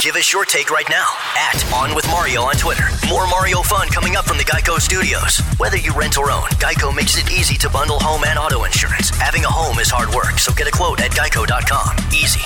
Give 0.00 0.16
us 0.16 0.32
your 0.32 0.44
take 0.44 0.70
right 0.70 0.88
now 0.88 1.06
at 1.36 1.72
On 1.74 1.94
With 1.94 2.06
Mario 2.08 2.42
on 2.42 2.54
Twitter. 2.54 2.84
More 3.08 3.26
Mario 3.26 3.60
fun 3.62 3.88
coming 3.88 4.16
up 4.16 4.24
from 4.24 4.38
the 4.38 4.44
Geico 4.44 4.80
Studios. 4.80 5.38
Whether 5.58 5.76
you 5.76 5.92
rent 5.92 6.16
or 6.18 6.30
own, 6.30 6.48
Geico 6.62 6.94
makes 6.94 7.18
it 7.18 7.30
easy 7.30 7.56
to 7.58 7.68
bundle 7.68 7.98
home 8.00 8.24
and 8.24 8.38
auto 8.38 8.64
insurance. 8.64 9.10
Having 9.10 9.44
a 9.44 9.50
home 9.50 9.78
is 9.78 9.90
hard 9.90 10.14
work, 10.14 10.38
so 10.38 10.52
get 10.54 10.66
a 10.66 10.70
quote 10.72 11.00
at 11.00 11.10
geico.com. 11.10 11.96
Easy. 12.12 12.40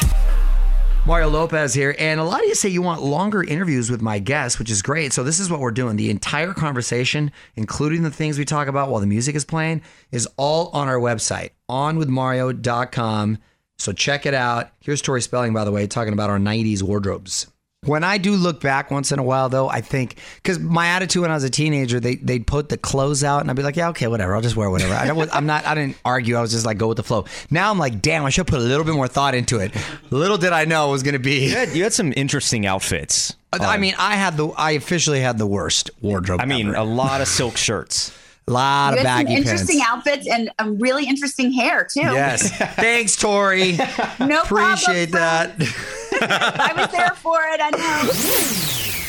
Mario 1.06 1.28
Lopez 1.28 1.72
here, 1.72 1.94
and 2.00 2.18
a 2.18 2.24
lot 2.24 2.40
of 2.40 2.46
you 2.46 2.56
say 2.56 2.68
you 2.68 2.82
want 2.82 3.00
longer 3.00 3.44
interviews 3.44 3.92
with 3.92 4.02
my 4.02 4.18
guests, 4.18 4.58
which 4.58 4.72
is 4.72 4.82
great. 4.82 5.12
So 5.12 5.22
this 5.22 5.38
is 5.38 5.48
what 5.48 5.60
we're 5.60 5.70
doing. 5.70 5.94
The 5.94 6.10
entire 6.10 6.52
conversation, 6.52 7.30
including 7.54 8.02
the 8.02 8.10
things 8.10 8.40
we 8.40 8.44
talk 8.44 8.66
about 8.66 8.90
while 8.90 9.00
the 9.00 9.06
music 9.06 9.36
is 9.36 9.44
playing, 9.44 9.82
is 10.10 10.28
all 10.36 10.68
on 10.72 10.88
our 10.88 10.98
website, 10.98 11.50
onwithmario.com. 11.70 13.38
So 13.78 13.92
check 13.92 14.26
it 14.26 14.34
out. 14.34 14.72
Here's 14.80 15.00
Tori 15.00 15.22
Spelling, 15.22 15.52
by 15.52 15.64
the 15.64 15.70
way, 15.70 15.86
talking 15.86 16.12
about 16.12 16.28
our 16.28 16.38
90s 16.38 16.82
wardrobes. 16.82 17.46
When 17.86 18.04
I 18.04 18.18
do 18.18 18.32
look 18.32 18.60
back 18.60 18.90
once 18.90 19.12
in 19.12 19.18
a 19.18 19.22
while, 19.22 19.48
though, 19.48 19.68
I 19.68 19.80
think 19.80 20.16
because 20.36 20.58
my 20.58 20.88
attitude 20.88 21.22
when 21.22 21.30
I 21.30 21.34
was 21.34 21.44
a 21.44 21.50
teenager, 21.50 22.00
they 22.00 22.16
they'd 22.16 22.46
put 22.46 22.68
the 22.68 22.76
clothes 22.76 23.22
out, 23.24 23.40
and 23.40 23.50
I'd 23.50 23.56
be 23.56 23.62
like, 23.62 23.76
yeah, 23.76 23.88
okay, 23.90 24.06
whatever, 24.08 24.34
I'll 24.34 24.42
just 24.42 24.56
wear 24.56 24.70
whatever. 24.70 24.94
I 24.94 25.06
don't, 25.06 25.34
I'm 25.34 25.46
not, 25.46 25.64
I 25.66 25.74
didn't 25.74 25.96
argue. 26.04 26.34
I 26.36 26.40
was 26.40 26.50
just 26.50 26.66
like, 26.66 26.78
go 26.78 26.88
with 26.88 26.96
the 26.96 27.02
flow. 27.02 27.24
Now 27.50 27.70
I'm 27.70 27.78
like, 27.78 28.02
damn, 28.02 28.24
I 28.24 28.30
should 28.30 28.46
put 28.46 28.58
a 28.58 28.62
little 28.62 28.84
bit 28.84 28.94
more 28.94 29.08
thought 29.08 29.34
into 29.34 29.58
it. 29.58 29.72
Little 30.10 30.38
did 30.38 30.52
I 30.52 30.64
know 30.64 30.88
it 30.88 30.92
was 30.92 31.02
going 31.02 31.14
to 31.14 31.18
be. 31.18 31.44
you 31.46 31.50
had, 31.54 31.68
you 31.70 31.82
had 31.82 31.92
some 31.92 32.12
interesting 32.16 32.66
outfits. 32.66 33.34
I 33.52 33.78
mean, 33.78 33.94
I 33.98 34.16
had 34.16 34.36
the, 34.36 34.48
I 34.48 34.72
officially 34.72 35.20
had 35.20 35.38
the 35.38 35.46
worst 35.46 35.90
wardrobe. 36.02 36.40
I 36.42 36.44
mean, 36.46 36.68
ever. 36.68 36.76
a 36.76 36.84
lot 36.84 37.20
of 37.22 37.28
silk 37.28 37.56
shirts. 37.56 38.12
a 38.46 38.50
lot 38.52 38.92
You 38.94 39.00
of 39.00 39.06
had 39.06 39.26
some 39.26 39.34
interesting 39.36 39.78
pants. 39.80 39.92
outfits 40.08 40.28
and 40.28 40.50
a 40.58 40.70
really 40.72 41.06
interesting 41.06 41.52
hair 41.52 41.84
too. 41.90 42.00
Yes, 42.00 42.50
thanks, 42.74 43.16
Tori. 43.16 43.72
no 44.20 44.42
Appreciate 44.42 45.10
problem, 45.12 45.12
that. 45.12 45.54
friend. 46.18 46.32
I 46.32 46.72
was 46.76 46.90
there 46.90 47.10
for 47.10 47.38
it. 47.42 47.60
I 47.62 47.70
know. 47.70 49.02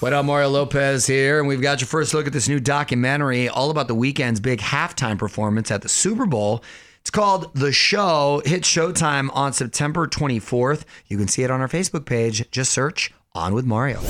What 0.00 0.12
up, 0.12 0.24
Mario 0.26 0.48
Lopez 0.48 1.06
here, 1.06 1.40
and 1.40 1.48
we've 1.48 1.60
got 1.60 1.80
your 1.80 1.88
first 1.88 2.14
look 2.14 2.28
at 2.28 2.32
this 2.32 2.48
new 2.48 2.60
documentary 2.60 3.48
all 3.48 3.70
about 3.70 3.88
the 3.88 3.96
weekend's 3.96 4.38
big 4.38 4.60
halftime 4.60 5.18
performance 5.18 5.72
at 5.72 5.82
the 5.82 5.88
Super 5.88 6.24
Bowl. 6.24 6.62
It's 7.00 7.10
called 7.10 7.52
The 7.54 7.72
Show. 7.72 8.42
Hit 8.44 8.62
Showtime 8.62 9.28
on 9.34 9.52
September 9.52 10.06
24th. 10.06 10.84
You 11.08 11.16
can 11.16 11.26
see 11.26 11.42
it 11.42 11.50
on 11.50 11.60
our 11.60 11.68
Facebook 11.68 12.04
page. 12.06 12.48
Just 12.50 12.72
search 12.72 13.12
On 13.34 13.54
with 13.54 13.64
Mario. 13.64 14.00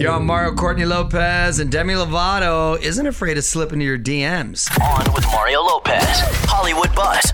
Yo, 0.00 0.16
I'm 0.16 0.26
Mario 0.26 0.52
Courtney 0.54 0.84
Lopez, 0.84 1.60
and 1.60 1.70
Demi 1.70 1.94
Lovato 1.94 2.80
isn't 2.82 3.06
afraid 3.06 3.34
to 3.34 3.42
slip 3.42 3.72
into 3.72 3.84
your 3.84 3.98
DMs. 3.98 4.68
On 4.82 5.14
with 5.14 5.24
Mario 5.26 5.60
Lopez. 5.60 6.02
Hollywood 6.48 6.92
Buzz. 6.94 7.30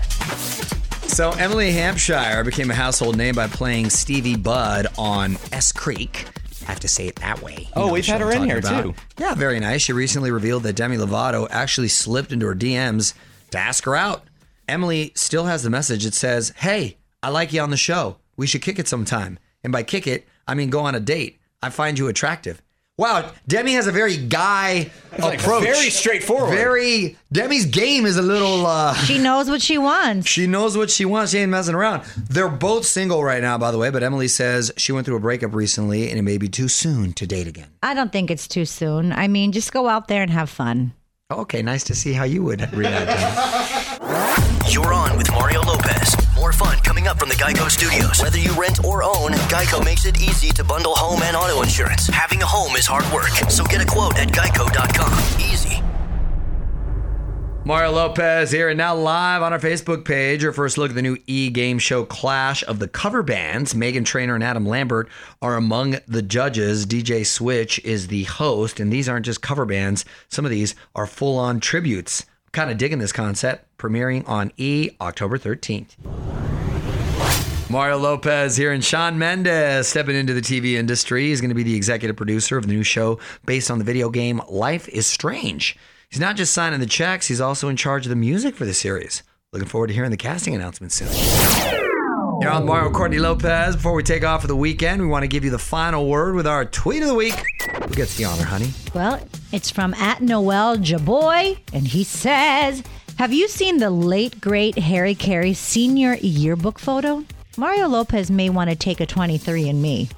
So 1.11 1.31
Emily 1.31 1.71
Hampshire 1.71 2.41
became 2.43 2.71
a 2.71 2.73
household 2.73 3.17
name 3.17 3.35
by 3.35 3.47
playing 3.47 3.89
Stevie 3.89 4.37
Budd 4.37 4.87
on 4.97 5.37
S 5.51 5.71
Creek. 5.71 6.25
I 6.63 6.65
have 6.65 6.79
to 6.79 6.87
say 6.87 7.07
it 7.07 7.17
that 7.17 7.41
way. 7.41 7.55
You 7.59 7.67
Oh, 7.75 7.87
know 7.87 7.93
we've 7.93 8.05
had 8.05 8.21
her 8.21 8.31
in 8.31 8.43
here, 8.45 8.59
about. 8.59 8.83
too. 8.83 8.95
Yeah, 9.19 9.35
very 9.35 9.59
nice. 9.59 9.81
She 9.81 9.93
recently 9.93 10.31
revealed 10.31 10.63
that 10.63 10.73
Demi 10.77 10.97
Lovato 10.97 11.47
actually 11.51 11.89
slipped 11.89 12.31
into 12.31 12.45
her 12.47 12.55
DMs 12.55 13.13
to 13.51 13.57
ask 13.59 13.83
her 13.85 13.95
out. 13.95 14.23
Emily 14.69 15.11
still 15.15 15.45
has 15.45 15.63
the 15.63 15.69
message 15.69 16.05
It 16.05 16.13
says, 16.13 16.53
"Hey, 16.57 16.97
I 17.21 17.29
like 17.29 17.51
you 17.51 17.61
on 17.61 17.71
the 17.71 17.77
show. 17.77 18.17
We 18.37 18.47
should 18.47 18.61
kick 18.61 18.79
it 18.79 18.87
sometime." 18.87 19.37
And 19.63 19.73
by 19.73 19.83
kick 19.83 20.07
it, 20.07 20.27
I 20.47 20.53
mean 20.55 20.69
go 20.69 20.79
on 20.79 20.95
a 20.95 20.99
date. 20.99 21.39
I 21.61 21.69
find 21.71 21.99
you 21.99 22.07
attractive. 22.07 22.61
Wow, 23.01 23.31
Demi 23.47 23.73
has 23.73 23.87
a 23.87 23.91
very 23.91 24.15
guy 24.15 24.91
like 25.17 25.39
approach. 25.39 25.63
very 25.63 25.89
straightforward. 25.89 26.51
Very 26.55 27.17
Demi's 27.31 27.65
game 27.65 28.05
is 28.05 28.15
a 28.17 28.21
little. 28.21 28.63
uh 28.67 28.93
She 28.93 29.17
knows 29.17 29.49
what 29.49 29.59
she 29.59 29.79
wants. 29.79 30.27
she 30.27 30.45
knows 30.45 30.77
what 30.77 30.91
she 30.91 31.03
wants. 31.05 31.31
She 31.31 31.39
ain't 31.39 31.49
messing 31.49 31.73
around. 31.73 32.03
They're 32.29 32.47
both 32.47 32.85
single 32.85 33.23
right 33.23 33.41
now, 33.41 33.57
by 33.57 33.71
the 33.71 33.79
way. 33.79 33.89
But 33.89 34.03
Emily 34.03 34.27
says 34.27 34.71
she 34.77 34.91
went 34.91 35.07
through 35.07 35.15
a 35.15 35.19
breakup 35.19 35.55
recently, 35.55 36.09
and 36.11 36.19
it 36.19 36.21
may 36.21 36.37
be 36.37 36.47
too 36.47 36.67
soon 36.67 37.13
to 37.13 37.25
date 37.25 37.47
again. 37.47 37.69
I 37.81 37.95
don't 37.95 38.11
think 38.11 38.29
it's 38.29 38.47
too 38.47 38.65
soon. 38.65 39.13
I 39.13 39.27
mean, 39.27 39.51
just 39.51 39.73
go 39.73 39.87
out 39.87 40.07
there 40.07 40.21
and 40.21 40.29
have 40.29 40.51
fun. 40.51 40.93
Okay, 41.31 41.63
nice 41.63 41.83
to 41.85 41.95
see 41.95 42.13
how 42.13 42.25
you 42.25 42.43
would 42.43 42.71
react. 42.71 43.09
You're 44.71 44.93
on 44.93 45.17
with 45.17 45.31
Mario 45.31 45.61
Lopez. 45.63 46.15
More 46.51 46.67
fun 46.67 46.79
coming 46.79 47.07
up 47.07 47.17
from 47.17 47.29
the 47.29 47.35
Geico 47.35 47.69
Studios. 47.71 48.21
Whether 48.21 48.37
you 48.37 48.51
rent 48.59 48.83
or 48.83 49.03
own, 49.03 49.31
Geico 49.47 49.83
makes 49.85 50.05
it 50.05 50.21
easy 50.21 50.49
to 50.49 50.65
bundle 50.65 50.93
home 50.93 51.21
and 51.23 51.37
auto 51.37 51.61
insurance. 51.61 52.07
Having 52.07 52.41
a 52.41 52.45
home 52.45 52.75
is 52.75 52.85
hard 52.85 53.09
work, 53.13 53.29
so 53.49 53.63
get 53.63 53.81
a 53.81 53.85
quote 53.85 54.17
at 54.17 54.27
geico.com. 54.29 55.39
Easy. 55.39 55.81
Mario 57.63 57.91
Lopez 57.91 58.51
here, 58.51 58.67
and 58.67 58.77
now 58.77 58.93
live 58.93 59.41
on 59.41 59.53
our 59.53 59.59
Facebook 59.59 60.03
page. 60.03 60.43
Your 60.43 60.51
first 60.51 60.77
look 60.77 60.89
at 60.89 60.95
the 60.95 61.01
new 61.01 61.17
e 61.25 61.49
game 61.49 61.79
show 61.79 62.03
Clash 62.03 62.65
of 62.67 62.79
the 62.79 62.87
Cover 62.89 63.23
Bands. 63.23 63.73
Meghan 63.73 64.03
Trainor 64.03 64.35
and 64.35 64.43
Adam 64.43 64.65
Lambert 64.65 65.07
are 65.41 65.55
among 65.55 65.99
the 66.05 66.21
judges. 66.21 66.85
DJ 66.85 67.25
Switch 67.25 67.79
is 67.85 68.07
the 68.07 68.23
host, 68.23 68.81
and 68.81 68.91
these 68.91 69.07
aren't 69.07 69.25
just 69.25 69.41
cover 69.41 69.65
bands, 69.65 70.03
some 70.27 70.43
of 70.43 70.51
these 70.51 70.75
are 70.95 71.07
full 71.07 71.39
on 71.39 71.61
tributes. 71.61 72.25
Kind 72.51 72.69
of 72.69 72.77
digging 72.77 72.99
this 72.99 73.13
concept, 73.13 73.65
premiering 73.81 74.27
on 74.29 74.51
E 74.57 74.91
October 75.01 75.37
13th. 75.37 75.95
Mario 77.69 77.97
Lopez 77.97 78.57
here 78.57 78.73
and 78.73 78.83
Shawn 78.83 79.17
Mendes 79.17 79.87
stepping 79.87 80.15
into 80.15 80.33
the 80.33 80.41
TV 80.41 80.73
industry. 80.73 81.27
He's 81.27 81.39
going 81.39 81.49
to 81.49 81.55
be 81.55 81.63
the 81.63 81.75
executive 81.75 82.17
producer 82.17 82.57
of 82.57 82.67
the 82.67 82.73
new 82.73 82.83
show 82.83 83.17
based 83.45 83.71
on 83.71 83.79
the 83.79 83.85
video 83.85 84.09
game 84.09 84.41
Life 84.49 84.89
is 84.89 85.07
Strange. 85.07 85.77
He's 86.09 86.19
not 86.19 86.35
just 86.35 86.53
signing 86.53 86.81
the 86.81 86.85
checks, 86.85 87.27
he's 87.27 87.39
also 87.39 87.69
in 87.69 87.77
charge 87.77 88.05
of 88.05 88.09
the 88.09 88.17
music 88.17 88.55
for 88.55 88.65
the 88.65 88.73
series. 88.73 89.23
Looking 89.53 89.69
forward 89.69 89.87
to 89.87 89.93
hearing 89.93 90.11
the 90.11 90.17
casting 90.17 90.53
announcement 90.53 90.91
soon. 90.91 91.07
You're 92.41 92.51
on 92.51 92.65
Mario 92.65 92.91
Courtney 92.91 93.19
Lopez. 93.19 93.75
Before 93.75 93.93
we 93.93 94.03
take 94.03 94.23
off 94.25 94.41
for 94.41 94.47
the 94.47 94.55
weekend, 94.55 95.01
we 95.01 95.07
want 95.07 95.23
to 95.23 95.27
give 95.27 95.45
you 95.45 95.51
the 95.51 95.59
final 95.59 96.09
word 96.09 96.35
with 96.35 96.47
our 96.47 96.65
tweet 96.65 97.03
of 97.03 97.07
the 97.07 97.13
week. 97.13 97.35
Who 97.87 97.93
gets 97.93 98.17
the 98.17 98.25
honor, 98.25 98.43
honey? 98.43 98.71
Well, 98.93 99.25
it's 99.51 99.69
from 99.69 99.93
at 99.93 100.21
Noel 100.21 100.77
Jaboy, 100.77 101.59
and 101.71 101.87
he 101.87 102.03
says, 102.03 102.83
Have 103.21 103.31
you 103.31 103.47
seen 103.47 103.77
the 103.77 103.91
late, 103.91 104.41
great 104.41 104.79
Harry 104.79 105.13
Caray 105.13 105.53
senior 105.53 106.15
yearbook 106.15 106.79
photo? 106.79 107.23
Mario 107.55 107.87
Lopez 107.87 108.31
may 108.31 108.49
want 108.49 108.71
to 108.71 108.75
take 108.75 108.99
a 108.99 109.05
23 109.05 109.69
and 109.69 109.79
me. 109.79 110.09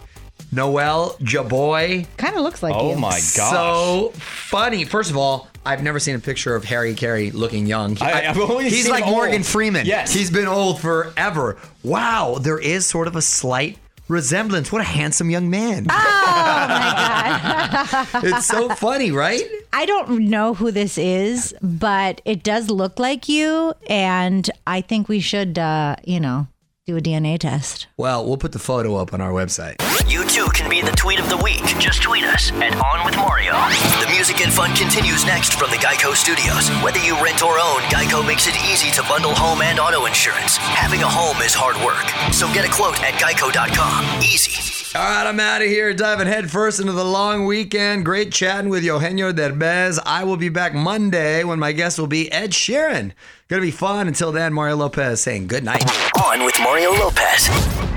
Noel 0.54 1.18
Jaboy. 1.20 2.08
Kind 2.16 2.38
of 2.38 2.44
looks 2.44 2.64
like 2.64 2.74
Oh 2.74 2.92
you. 2.92 2.96
my 2.98 3.10
gosh. 3.36 3.52
So 3.52 4.14
funny. 4.16 4.86
First 4.86 5.10
of 5.12 5.18
all, 5.18 5.50
I've 5.66 5.84
never 5.84 6.00
seen 6.00 6.16
a 6.16 6.20
picture 6.20 6.56
of 6.56 6.64
Harry 6.64 6.96
Caray 6.96 7.32
looking 7.32 7.68
young. 7.68 7.98
I- 8.00 8.28
I've 8.30 8.40
only 8.40 8.70
he's 8.70 8.84
seen 8.84 8.92
like 8.94 9.04
him 9.04 9.10
old. 9.10 9.18
Morgan 9.18 9.44
Freeman. 9.44 9.86
Yes. 9.86 10.14
He's 10.14 10.32
been 10.32 10.48
old 10.48 10.80
forever. 10.80 11.58
Wow, 11.84 12.38
there 12.40 12.58
is 12.58 12.86
sort 12.86 13.10
of 13.10 13.18
a 13.18 13.22
slight 13.22 13.80
resemblance. 14.08 14.72
What 14.72 14.82
a 14.82 14.86
handsome 14.86 15.30
young 15.30 15.50
man. 15.50 15.88
Oh 15.90 16.66
my 16.68 17.40
God. 17.82 18.08
it's 18.24 18.46
so 18.46 18.70
funny, 18.70 19.12
right? 19.12 19.42
I 19.72 19.86
don't 19.86 20.30
know 20.30 20.54
who 20.54 20.72
this 20.72 20.98
is, 20.98 21.56
but 21.62 22.22
it 22.26 22.44
does 22.44 22.70
look 22.70 23.00
like 23.00 23.28
you. 23.30 23.74
And 23.88 24.50
I 24.68 24.82
think 24.82 25.08
we 25.10 25.20
should, 25.20 25.58
uh, 25.58 25.96
you 26.04 26.20
know, 26.20 26.48
do 26.86 26.98
a 26.98 27.02
DNA 27.02 27.40
test. 27.40 27.88
Well, 27.96 28.26
we'll 28.26 28.36
put 28.36 28.52
the 28.52 28.60
photo 28.60 28.98
up 28.98 29.14
on 29.14 29.22
our 29.22 29.32
website. 29.32 29.80
You 30.12 30.28
too 30.28 30.48
can 30.54 30.70
be 30.70 30.82
the 30.82 30.92
tweet 30.92 31.18
of 31.18 31.30
the 31.30 31.38
week. 31.38 31.64
Just 31.80 32.04
tweet 32.04 32.26
us 32.26 32.52
at 32.52 32.76
On 32.76 33.06
With 33.06 33.16
Mario. 33.16 33.54
The 34.04 34.12
music 34.12 34.42
and 34.42 34.52
fun 34.52 34.76
continues 34.76 35.24
next 35.26 35.54
from 35.54 35.72
the 35.72 35.78
Geico 35.78 36.14
Studios. 36.14 36.68
Whether 36.84 37.00
you 37.00 37.16
rent 37.24 37.42
or 37.42 37.58
own, 37.58 37.80
Geico 37.88 38.26
makes 38.28 38.48
it 38.48 38.56
easy 38.70 38.92
to 38.92 39.02
bundle 39.08 39.34
home 39.34 39.62
and 39.62 39.80
auto 39.80 40.08
insurance. 40.08 40.58
Having 40.58 41.04
a 41.04 41.08
home 41.08 41.42
is 41.42 41.54
hard 41.56 41.78
work, 41.86 42.04
so 42.34 42.52
get 42.54 42.68
a 42.68 42.72
quote 42.72 43.02
at 43.02 43.14
geico.com. 43.14 44.22
Easy. 44.22 44.74
All 44.96 45.04
right, 45.04 45.26
I'm 45.26 45.40
out 45.40 45.62
of 45.62 45.70
here, 45.70 45.92
diving 45.94 46.28
headfirst 46.28 46.80
into 46.80 46.92
the 46.92 47.06
long 47.06 47.46
weekend. 47.46 48.06
Great 48.06 48.32
chatting 48.32 48.70
with 48.70 48.84
Eugenio 48.84 49.32
Derbez. 49.32 50.00
I 50.06 50.24
will 50.24 50.38
be 50.38 50.50
back 50.50 50.76
Monday 50.76 51.44
when 51.46 51.58
my 51.60 51.72
guest 51.72 51.98
will 51.98 52.08
be 52.08 52.32
Ed 52.32 52.52
Sheeran. 52.52 53.14
Gonna 53.54 53.62
be 53.62 53.70
fun. 53.70 54.08
Until 54.08 54.32
then, 54.32 54.52
Mario 54.52 54.78
Lopez 54.78 55.22
saying 55.22 55.46
good 55.46 55.64
night. 55.64 55.84
On 56.20 56.44
with 56.44 56.60
Mario 56.64 56.90
Lopez. 56.94 57.93